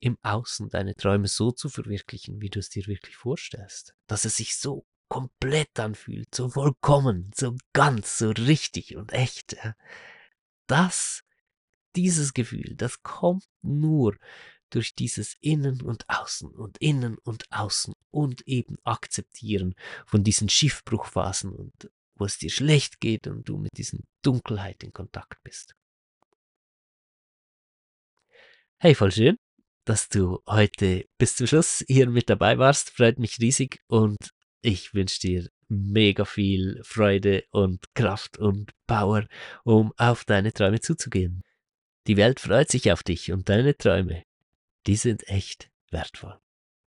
im 0.00 0.16
Außen 0.22 0.68
deine 0.68 0.94
Träume 0.94 1.28
so 1.28 1.50
zu 1.50 1.68
verwirklichen, 1.68 2.40
wie 2.40 2.50
du 2.50 2.58
es 2.58 2.70
dir 2.70 2.86
wirklich 2.86 3.16
vorstellst. 3.16 3.94
Dass 4.06 4.24
es 4.24 4.36
sich 4.36 4.56
so 4.56 4.86
komplett 5.08 5.78
anfühlt, 5.80 6.34
so 6.34 6.48
vollkommen, 6.48 7.30
so 7.34 7.56
ganz, 7.72 8.18
so 8.18 8.30
richtig 8.30 8.96
und 8.96 9.12
echt. 9.12 9.56
Das, 10.66 11.24
dieses 11.96 12.34
Gefühl, 12.34 12.74
das 12.76 13.02
kommt 13.02 13.46
nur 13.62 14.16
durch 14.70 14.94
dieses 14.94 15.36
Innen 15.40 15.82
und 15.82 16.08
Außen 16.08 16.50
und 16.50 16.78
Innen 16.78 17.18
und 17.18 17.44
Außen 17.50 17.94
und 18.10 18.46
eben 18.46 18.76
akzeptieren 18.84 19.74
von 20.06 20.24
diesen 20.24 20.48
Schiffbruchphasen 20.48 21.52
und 21.52 21.90
wo 22.14 22.24
es 22.24 22.38
dir 22.38 22.50
schlecht 22.50 23.00
geht 23.00 23.26
und 23.26 23.48
du 23.48 23.58
mit 23.58 23.76
diesen 23.76 24.04
Dunkelheit 24.22 24.82
in 24.82 24.92
Kontakt 24.92 25.42
bist. 25.42 25.74
Hey, 28.78 28.94
voll 28.94 29.12
schön, 29.12 29.36
dass 29.84 30.08
du 30.08 30.40
heute 30.46 31.06
bis 31.18 31.36
zum 31.36 31.46
Schluss 31.46 31.84
hier 31.88 32.08
mit 32.08 32.28
dabei 32.30 32.58
warst. 32.58 32.90
Freut 32.90 33.18
mich 33.18 33.38
riesig 33.40 33.80
und 33.88 34.18
ich 34.62 34.94
wünsche 34.94 35.20
dir 35.20 35.48
mega 35.68 36.24
viel 36.24 36.80
Freude 36.82 37.44
und 37.50 37.94
Kraft 37.94 38.38
und 38.38 38.72
Power, 38.86 39.26
um 39.64 39.92
auf 39.96 40.24
deine 40.24 40.52
Träume 40.52 40.80
zuzugehen. 40.80 41.42
Die 42.06 42.16
Welt 42.16 42.40
freut 42.40 42.70
sich 42.70 42.90
auf 42.90 43.02
dich 43.02 43.32
und 43.32 43.48
deine 43.48 43.76
Träume, 43.76 44.24
die 44.88 44.96
sind 44.96 45.28
echt 45.28 45.70
wertvoll. 45.90 46.40